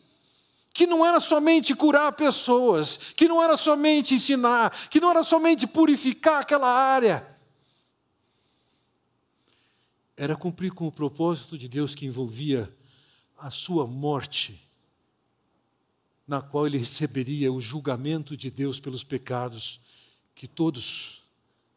que 0.72 0.86
não 0.86 1.04
era 1.04 1.20
somente 1.20 1.74
curar 1.74 2.12
pessoas, 2.12 3.12
que 3.16 3.26
não 3.26 3.42
era 3.42 3.56
somente 3.56 4.14
ensinar, 4.14 4.88
que 4.88 5.00
não 5.00 5.10
era 5.10 5.22
somente 5.22 5.66
purificar 5.66 6.40
aquela 6.40 6.68
área. 6.68 7.26
Era 10.16 10.36
cumprir 10.36 10.72
com 10.72 10.86
o 10.86 10.92
propósito 10.92 11.58
de 11.58 11.68
Deus 11.68 11.94
que 11.94 12.06
envolvia 12.06 12.72
a 13.36 13.50
sua 13.50 13.86
morte, 13.86 14.62
na 16.26 16.40
qual 16.40 16.66
ele 16.66 16.78
receberia 16.78 17.52
o 17.52 17.60
julgamento 17.60 18.36
de 18.36 18.50
Deus 18.50 18.78
pelos 18.78 19.02
pecados 19.02 19.80
que 20.34 20.46
todos, 20.46 21.24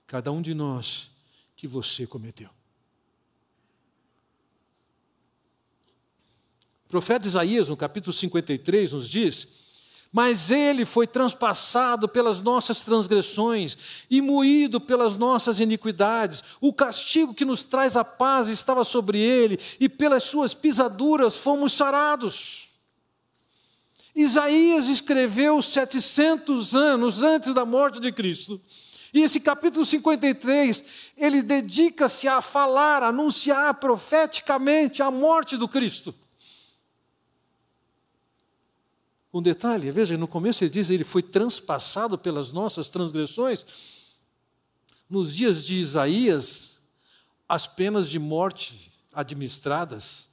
cada 0.05 0.31
um 0.31 0.41
de 0.41 0.53
nós, 0.53 1.09
que 1.55 1.67
você 1.67 2.05
cometeu. 2.05 2.49
Profeta 6.93 7.27
Isaías, 7.27 7.69
no 7.69 7.75
capítulo 7.75 8.13
53, 8.13 8.93
nos 8.93 9.09
diz: 9.09 9.47
Mas 10.11 10.51
ele 10.51 10.85
foi 10.85 11.07
transpassado 11.07 12.07
pelas 12.07 12.39
nossas 12.39 12.83
transgressões 12.83 14.05
e 14.11 14.21
moído 14.21 14.79
pelas 14.79 15.17
nossas 15.17 15.59
iniquidades. 15.59 16.43
O 16.61 16.71
castigo 16.71 17.33
que 17.33 17.45
nos 17.45 17.65
traz 17.65 17.97
a 17.97 18.05
paz 18.05 18.47
estava 18.47 18.83
sobre 18.83 19.17
ele, 19.17 19.59
e 19.79 19.89
pelas 19.89 20.23
suas 20.25 20.53
pisaduras 20.53 21.37
fomos 21.37 21.73
sarados. 21.73 22.69
Isaías 24.15 24.87
escreveu 24.87 25.63
700 25.63 26.75
anos 26.75 27.23
antes 27.23 27.55
da 27.55 27.65
morte 27.65 27.99
de 27.99 28.11
Cristo. 28.11 28.61
E 29.11 29.21
esse 29.21 29.39
capítulo 29.39 29.83
53, 29.83 30.85
ele 31.17 31.41
dedica-se 31.41 32.27
a 32.27 32.39
falar, 32.39 33.01
anunciar 33.01 33.73
profeticamente 33.79 35.01
a 35.01 35.09
morte 35.09 35.57
do 35.57 35.67
Cristo. 35.67 36.13
Um 39.33 39.41
detalhe, 39.41 39.89
veja, 39.89 40.15
no 40.15 40.27
começo 40.27 40.63
ele 40.63 40.69
diz, 40.69 40.91
ele 40.91 41.03
foi 41.03 41.23
transpassado 41.23 42.19
pelas 42.19 42.51
nossas 42.51 42.91
transgressões. 42.91 43.65
Nos 45.09 45.35
dias 45.35 45.65
de 45.65 45.75
Isaías, 45.75 46.77
as 47.49 47.65
penas 47.65 48.07
de 48.07 48.19
morte 48.19 48.91
administradas 49.11 50.27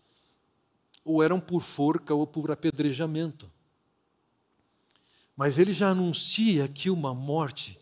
ou 1.03 1.23
eram 1.23 1.41
por 1.41 1.63
forca 1.63 2.15
ou 2.15 2.27
por 2.27 2.51
apedrejamento. 2.51 3.51
Mas 5.35 5.59
ele 5.59 5.73
já 5.73 5.91
anuncia 5.91 6.65
aqui 6.65 6.91
uma 6.91 7.15
morte 7.15 7.79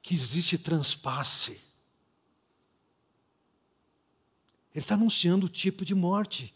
que 0.00 0.14
existe 0.14 0.56
transpasse. 0.56 1.60
Ele 4.74 4.84
está 4.84 4.94
anunciando 4.94 5.46
o 5.46 5.50
tipo 5.50 5.84
de 5.84 5.94
morte. 5.94 6.54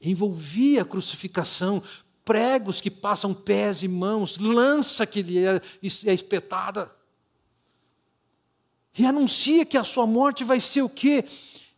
Envolvia 0.00 0.82
a 0.82 0.84
crucificação, 0.86 1.82
pregos 2.28 2.78
que 2.78 2.90
passam 2.90 3.32
pés 3.32 3.82
e 3.82 3.88
mãos, 3.88 4.36
lança 4.36 5.06
que 5.06 5.22
lhe 5.22 5.38
é, 5.38 5.62
é 6.04 6.12
espetada. 6.12 6.94
E 8.98 9.06
anuncia 9.06 9.64
que 9.64 9.78
a 9.78 9.84
sua 9.84 10.06
morte 10.06 10.44
vai 10.44 10.60
ser 10.60 10.82
o 10.82 10.90
quê? 10.90 11.24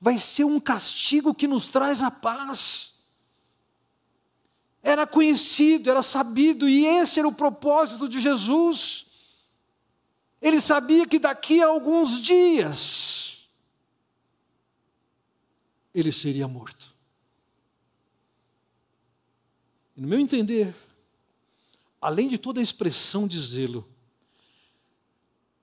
Vai 0.00 0.18
ser 0.18 0.42
um 0.42 0.58
castigo 0.58 1.32
que 1.32 1.46
nos 1.46 1.68
traz 1.68 2.02
a 2.02 2.10
paz. 2.10 2.94
Era 4.82 5.06
conhecido, 5.06 5.88
era 5.88 6.02
sabido, 6.02 6.68
e 6.68 6.84
esse 6.84 7.20
era 7.20 7.28
o 7.28 7.32
propósito 7.32 8.08
de 8.08 8.20
Jesus. 8.20 9.06
Ele 10.42 10.60
sabia 10.60 11.06
que 11.06 11.20
daqui 11.20 11.62
a 11.62 11.68
alguns 11.68 12.20
dias 12.20 13.48
ele 15.94 16.10
seria 16.10 16.48
morto. 16.48 16.99
No 20.00 20.08
meu 20.08 20.18
entender, 20.18 20.74
além 22.00 22.26
de 22.26 22.38
toda 22.38 22.58
a 22.58 22.62
expressão 22.62 23.28
de 23.28 23.38
zelo, 23.38 23.86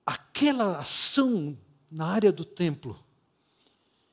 aquela 0.06 0.78
ação 0.78 1.58
na 1.90 2.06
área 2.06 2.30
do 2.30 2.44
templo, 2.44 2.96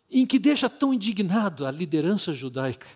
em 0.09 0.25
que 0.25 0.39
deixa 0.39 0.67
tão 0.67 0.91
indignado 0.91 1.63
a 1.63 1.69
liderança 1.69 2.33
judaica, 2.33 2.87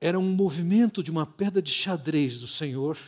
era 0.00 0.18
um 0.18 0.34
movimento 0.34 1.02
de 1.02 1.10
uma 1.10 1.26
pedra 1.26 1.60
de 1.60 1.70
xadrez 1.70 2.38
do 2.38 2.46
Senhor, 2.46 2.98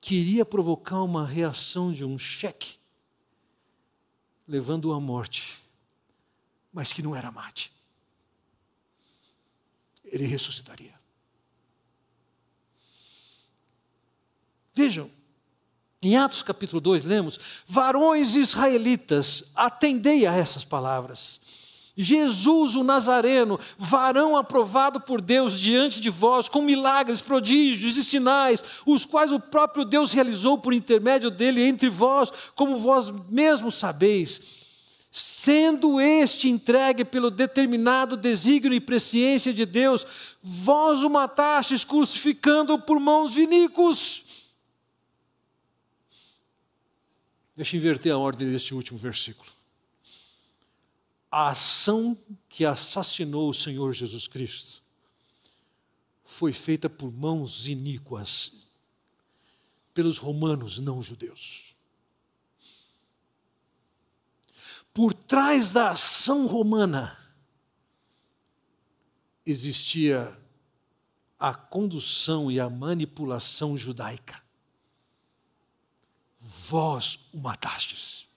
que 0.00 0.16
iria 0.16 0.44
provocar 0.44 1.00
uma 1.00 1.24
reação 1.24 1.92
de 1.92 2.04
um 2.04 2.18
cheque, 2.18 2.74
levando-o 4.48 4.92
à 4.92 4.98
morte, 4.98 5.62
mas 6.72 6.92
que 6.92 7.00
não 7.00 7.14
era 7.14 7.30
mate 7.30 7.72
ele 10.14 10.26
ressuscitaria. 10.26 10.94
Vejam, 14.72 15.10
em 16.02 16.16
Atos 16.16 16.42
capítulo 16.42 16.80
2, 16.80 17.04
lemos: 17.04 17.38
Varões 17.66 18.36
israelitas, 18.36 19.44
atendei 19.56 20.26
a 20.26 20.32
essas 20.32 20.64
palavras. 20.64 21.40
Jesus, 21.96 22.74
o 22.74 22.82
Nazareno, 22.82 23.58
varão 23.78 24.36
aprovado 24.36 25.00
por 25.00 25.20
Deus 25.20 25.58
diante 25.58 26.00
de 26.00 26.10
vós, 26.10 26.48
com 26.48 26.62
milagres, 26.62 27.20
prodígios 27.20 27.96
e 27.96 28.02
sinais, 28.02 28.64
os 28.84 29.04
quais 29.04 29.30
o 29.30 29.38
próprio 29.38 29.84
Deus 29.84 30.12
realizou 30.12 30.58
por 30.58 30.72
intermédio 30.72 31.30
dele 31.30 31.62
entre 31.62 31.88
vós, 31.88 32.32
como 32.54 32.78
vós 32.78 33.10
mesmos 33.28 33.76
sabeis 33.76 34.63
sendo 35.16 36.00
este 36.00 36.48
entregue 36.48 37.04
pelo 37.04 37.30
determinado 37.30 38.16
desígnio 38.16 38.74
e 38.74 38.80
presciência 38.80 39.54
de 39.54 39.64
Deus, 39.64 40.04
vós 40.42 41.04
o 41.04 41.08
matastes 41.08 41.84
crucificando 41.84 42.76
por 42.80 42.98
mãos 42.98 43.30
de 43.30 43.42
iníquos. 43.42 44.24
Deixa 47.56 47.76
eu 47.76 47.78
inverter 47.78 48.10
a 48.10 48.18
ordem 48.18 48.50
deste 48.50 48.74
último 48.74 48.98
versículo. 48.98 49.48
A 51.30 51.50
ação 51.50 52.18
que 52.48 52.64
assassinou 52.64 53.48
o 53.48 53.54
Senhor 53.54 53.92
Jesus 53.92 54.26
Cristo 54.26 54.82
foi 56.24 56.52
feita 56.52 56.90
por 56.90 57.12
mãos 57.12 57.68
iníquas, 57.68 58.50
pelos 59.94 60.18
romanos 60.18 60.76
não 60.78 61.00
judeus. 61.00 61.63
Por 64.94 65.12
trás 65.12 65.72
da 65.72 65.90
ação 65.90 66.46
romana 66.46 67.18
existia 69.44 70.38
a 71.38 71.52
condução 71.52 72.50
e 72.50 72.60
a 72.60 72.70
manipulação 72.70 73.76
judaica. 73.76 74.40
Vós 76.38 77.18
o 77.32 77.40
matastes. 77.40 78.28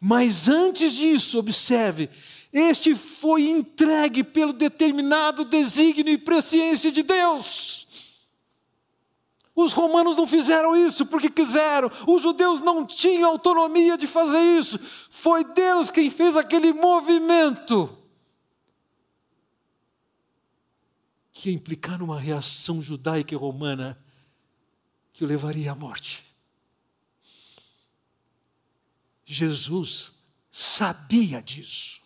Mas 0.00 0.48
antes 0.48 0.94
disso, 0.94 1.38
observe, 1.38 2.10
este 2.52 2.96
foi 2.96 3.48
entregue 3.48 4.24
pelo 4.24 4.52
determinado 4.52 5.44
desígnio 5.44 6.12
e 6.12 6.18
presciência 6.18 6.90
de 6.90 7.02
Deus. 7.02 7.83
Os 9.56 9.72
romanos 9.72 10.16
não 10.16 10.26
fizeram 10.26 10.76
isso 10.76 11.06
porque 11.06 11.30
quiseram, 11.30 11.90
os 12.08 12.22
judeus 12.22 12.60
não 12.60 12.84
tinham 12.84 13.30
autonomia 13.30 13.96
de 13.96 14.06
fazer 14.06 14.40
isso. 14.58 14.78
Foi 15.08 15.44
Deus 15.44 15.90
quem 15.90 16.10
fez 16.10 16.36
aquele 16.36 16.72
movimento 16.72 17.96
que 21.32 21.50
ia 21.50 21.54
implicar 21.54 21.98
numa 21.98 22.18
reação 22.18 22.80
judaica 22.82 23.34
e 23.34 23.36
romana 23.36 23.98
que 25.12 25.24
o 25.24 25.26
levaria 25.26 25.72
à 25.72 25.74
morte. 25.74 26.24
Jesus 29.24 30.12
sabia 30.50 31.42
disso. 31.42 32.03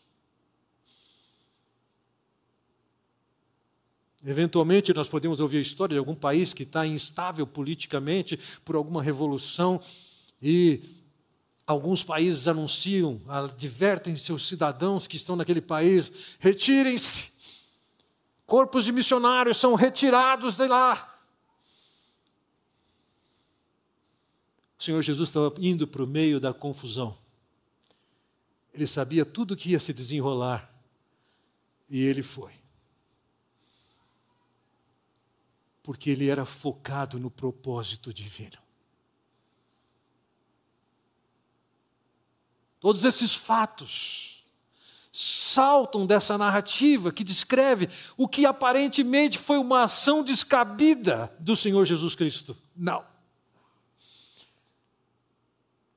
Eventualmente, 4.28 4.92
nós 4.92 5.08
podemos 5.08 5.40
ouvir 5.40 5.56
a 5.56 5.62
história 5.62 5.94
de 5.94 5.98
algum 5.98 6.14
país 6.14 6.52
que 6.52 6.62
está 6.62 6.86
instável 6.86 7.46
politicamente 7.46 8.38
por 8.62 8.76
alguma 8.76 9.02
revolução 9.02 9.80
e 10.42 10.82
alguns 11.66 12.04
países 12.04 12.46
anunciam, 12.46 13.22
advertem 13.26 14.14
seus 14.16 14.46
cidadãos 14.46 15.06
que 15.06 15.16
estão 15.16 15.34
naquele 15.34 15.62
país: 15.62 16.12
retirem-se, 16.38 17.32
corpos 18.44 18.84
de 18.84 18.92
missionários 18.92 19.56
são 19.56 19.74
retirados 19.74 20.58
de 20.58 20.68
lá. 20.68 21.18
O 24.78 24.82
Senhor 24.82 25.00
Jesus 25.00 25.30
estava 25.30 25.54
indo 25.58 25.88
para 25.88 26.04
o 26.04 26.06
meio 26.06 26.38
da 26.38 26.52
confusão. 26.52 27.16
Ele 28.74 28.86
sabia 28.86 29.24
tudo 29.24 29.56
que 29.56 29.70
ia 29.70 29.80
se 29.80 29.94
desenrolar 29.94 30.70
e 31.88 32.02
ele 32.02 32.22
foi. 32.22 32.57
Porque 35.88 36.10
ele 36.10 36.28
era 36.28 36.44
focado 36.44 37.18
no 37.18 37.30
propósito 37.30 38.12
divino. 38.12 38.58
Todos 42.78 43.06
esses 43.06 43.32
fatos 43.32 44.44
saltam 45.10 46.04
dessa 46.04 46.36
narrativa 46.36 47.10
que 47.10 47.24
descreve 47.24 47.88
o 48.18 48.28
que 48.28 48.44
aparentemente 48.44 49.38
foi 49.38 49.56
uma 49.56 49.84
ação 49.84 50.22
descabida 50.22 51.34
do 51.40 51.56
Senhor 51.56 51.86
Jesus 51.86 52.14
Cristo. 52.14 52.54
Não. 52.76 53.02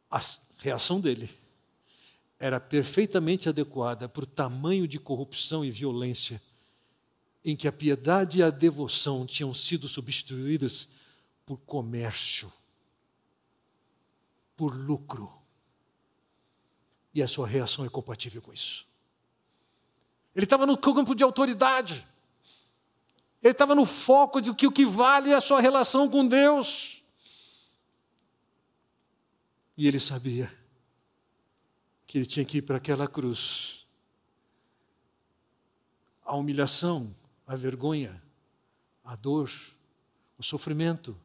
A 0.10 0.22
reação 0.60 1.02
dele 1.02 1.30
era 2.40 2.62
perfeitamente 2.62 3.50
adequada 3.50 4.08
para 4.08 4.24
o 4.24 4.26
tamanho 4.26 4.88
de 4.88 4.98
corrupção 4.98 5.66
e 5.66 5.70
violência 5.70 6.42
em 7.44 7.56
que 7.56 7.68
a 7.68 7.72
piedade 7.72 8.40
e 8.40 8.44
a 8.44 8.50
devoção 8.50 9.26
tinham 9.26 9.54
sido 9.54 9.88
substituídas 9.88 10.88
por 11.46 11.58
comércio, 11.58 12.52
por 14.56 14.76
lucro. 14.76 15.32
E 17.14 17.22
a 17.22 17.28
sua 17.28 17.48
reação 17.48 17.84
é 17.84 17.90
compatível 17.90 18.42
com 18.42 18.54
isso. 18.54 18.88
Ele 20.36 20.46
estava 20.46 20.66
no 20.66 20.78
campo 20.78 21.14
de 21.14 21.24
autoridade. 21.24 22.08
Ele 23.44 23.52
estava 23.52 23.76
no 23.76 23.86
foco 23.86 24.40
de 24.40 24.54
que 24.54 24.68
o 24.68 24.72
que 24.72 24.86
vale 24.86 25.32
é 25.32 25.36
a 25.36 25.42
sua 25.42 25.60
relação 25.60 26.10
com 26.10 26.26
Deus. 26.26 27.04
E 29.76 29.88
ele 29.88 30.00
sabia 30.00 30.56
que 32.06 32.18
ele 32.18 32.26
tinha 32.26 32.46
que 32.46 32.60
ir 32.60 32.62
para 32.62 32.78
aquela 32.78 33.08
cruz. 33.08 33.88
A 36.24 36.36
humilhação, 36.36 37.14
a 37.52 37.56
vergonha, 37.58 38.24
a 39.04 39.14
dor, 39.14 39.52
o 40.38 40.44
sofrimento, 40.44 41.20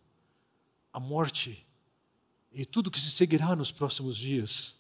a 0.93 0.99
morte 0.99 1.65
e 2.53 2.67
tudo 2.67 2.91
que 2.91 2.99
se 2.99 3.13
seguirá 3.13 3.55
nos 3.55 3.71
próximos 3.71 4.17
dias, 4.17 4.77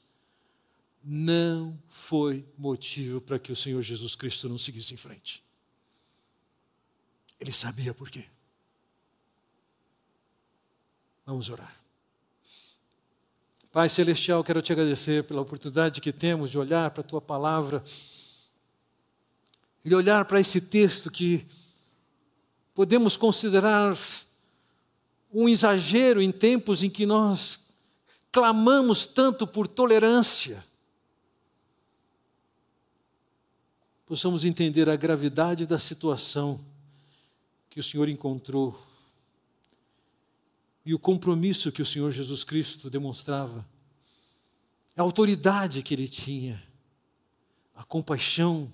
não 1.05 1.80
foi 1.88 2.44
motivo 2.59 3.20
para 3.20 3.38
que 3.38 3.53
o 3.53 3.57
Senhor 3.57 3.80
Jesus 3.80 4.16
Cristo 4.16 4.49
não 4.49 4.59
seguisse 4.59 4.92
em 4.92 4.97
frente. 4.97 5.40
Ele 7.38 7.53
sabia 7.53 7.94
por 7.94 8.11
quê. 8.11 8.26
Vamos 11.24 11.49
orar. 11.49 11.80
Pai 13.70 13.88
Celestial, 13.88 14.42
quero 14.42 14.61
te 14.61 14.72
agradecer 14.72 15.22
pela 15.22 15.42
oportunidade 15.42 16.01
que 16.01 16.12
temos 16.12 16.51
de 16.51 16.59
olhar 16.59 16.90
para 16.90 17.03
a 17.03 17.07
tua 17.07 17.20
palavra 17.20 17.84
e 19.87 19.95
olhar 19.95 20.24
para 20.24 20.41
esse 20.41 20.61
texto 20.61 21.12
que 21.12 21.47
podemos 22.74 23.16
considerar 23.16 23.97
um 25.32 25.49
exagero 25.49 26.20
em 26.20 26.32
tempos 26.32 26.82
em 26.82 26.91
que 26.91 27.07
nós 27.07 27.61
clamamos 28.32 29.07
tanto 29.07 29.47
por 29.47 29.68
tolerância, 29.68 30.64
possamos 34.05 34.45
entender 34.45 34.91
a 34.91 34.97
gravidade 34.97 35.64
da 35.64 35.78
situação 35.78 36.61
que 37.70 37.78
o 37.78 37.82
Senhor 37.84 38.09
encontrou 38.09 38.76
e 40.84 40.93
o 40.95 40.99
compromisso 40.99 41.70
que 41.70 41.80
o 41.80 41.87
Senhor 41.87 42.11
Jesus 42.11 42.43
Cristo 42.43 42.91
demonstrava, 42.91 43.64
a 44.97 45.03
autoridade 45.03 45.80
que 45.80 45.95
ele 45.95 46.09
tinha, 46.09 46.61
a 47.72 47.84
compaixão 47.84 48.72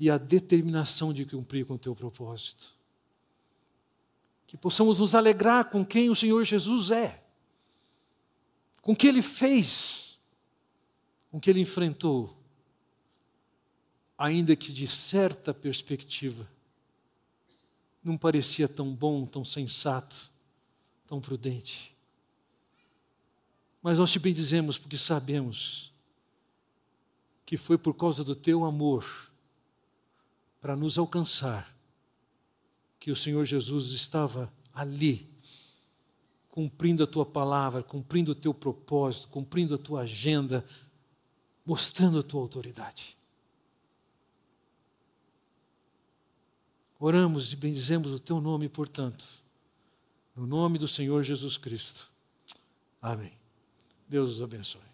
e 0.00 0.10
a 0.10 0.16
determinação 0.16 1.12
de 1.12 1.26
cumprir 1.26 1.66
com 1.66 1.74
o 1.74 1.78
teu 1.78 1.94
propósito. 1.94 2.74
Que 4.46 4.56
possamos 4.56 4.98
nos 4.98 5.14
alegrar 5.14 5.68
com 5.68 5.84
quem 5.84 6.08
o 6.08 6.16
Senhor 6.16 6.42
Jesus 6.42 6.90
é, 6.90 7.22
com 8.80 8.92
o 8.92 8.96
que 8.96 9.06
ele 9.06 9.20
fez, 9.20 10.18
com 11.30 11.36
o 11.36 11.40
que 11.40 11.50
ele 11.50 11.60
enfrentou, 11.60 12.34
ainda 14.16 14.56
que 14.56 14.72
de 14.72 14.86
certa 14.86 15.52
perspectiva 15.52 16.48
não 18.02 18.16
parecia 18.16 18.66
tão 18.66 18.94
bom, 18.94 19.26
tão 19.26 19.44
sensato, 19.44 20.30
tão 21.06 21.20
prudente. 21.20 21.94
Mas 23.82 23.98
nós 23.98 24.10
te 24.10 24.18
bendizemos 24.18 24.78
porque 24.78 24.96
sabemos 24.96 25.92
que 27.44 27.58
foi 27.58 27.76
por 27.76 27.92
causa 27.94 28.24
do 28.24 28.34
teu 28.34 28.64
amor 28.64 29.29
para 30.60 30.76
nos 30.76 30.98
alcançar, 30.98 31.74
que 32.98 33.10
o 33.10 33.16
Senhor 33.16 33.44
Jesus 33.44 33.92
estava 33.92 34.52
ali, 34.74 35.28
cumprindo 36.50 37.02
a 37.02 37.06
tua 37.06 37.24
palavra, 37.24 37.82
cumprindo 37.82 38.32
o 38.32 38.34
teu 38.34 38.52
propósito, 38.52 39.28
cumprindo 39.28 39.74
a 39.74 39.78
tua 39.78 40.02
agenda, 40.02 40.64
mostrando 41.64 42.18
a 42.18 42.22
tua 42.22 42.42
autoridade. 42.42 43.16
Oramos 46.98 47.54
e 47.54 47.56
bendizemos 47.56 48.12
o 48.12 48.18
teu 48.18 48.40
nome, 48.40 48.68
portanto, 48.68 49.24
no 50.36 50.46
nome 50.46 50.78
do 50.78 50.86
Senhor 50.86 51.22
Jesus 51.22 51.56
Cristo. 51.56 52.10
Amém. 53.00 53.32
Deus 54.06 54.32
os 54.32 54.42
abençoe. 54.42 54.89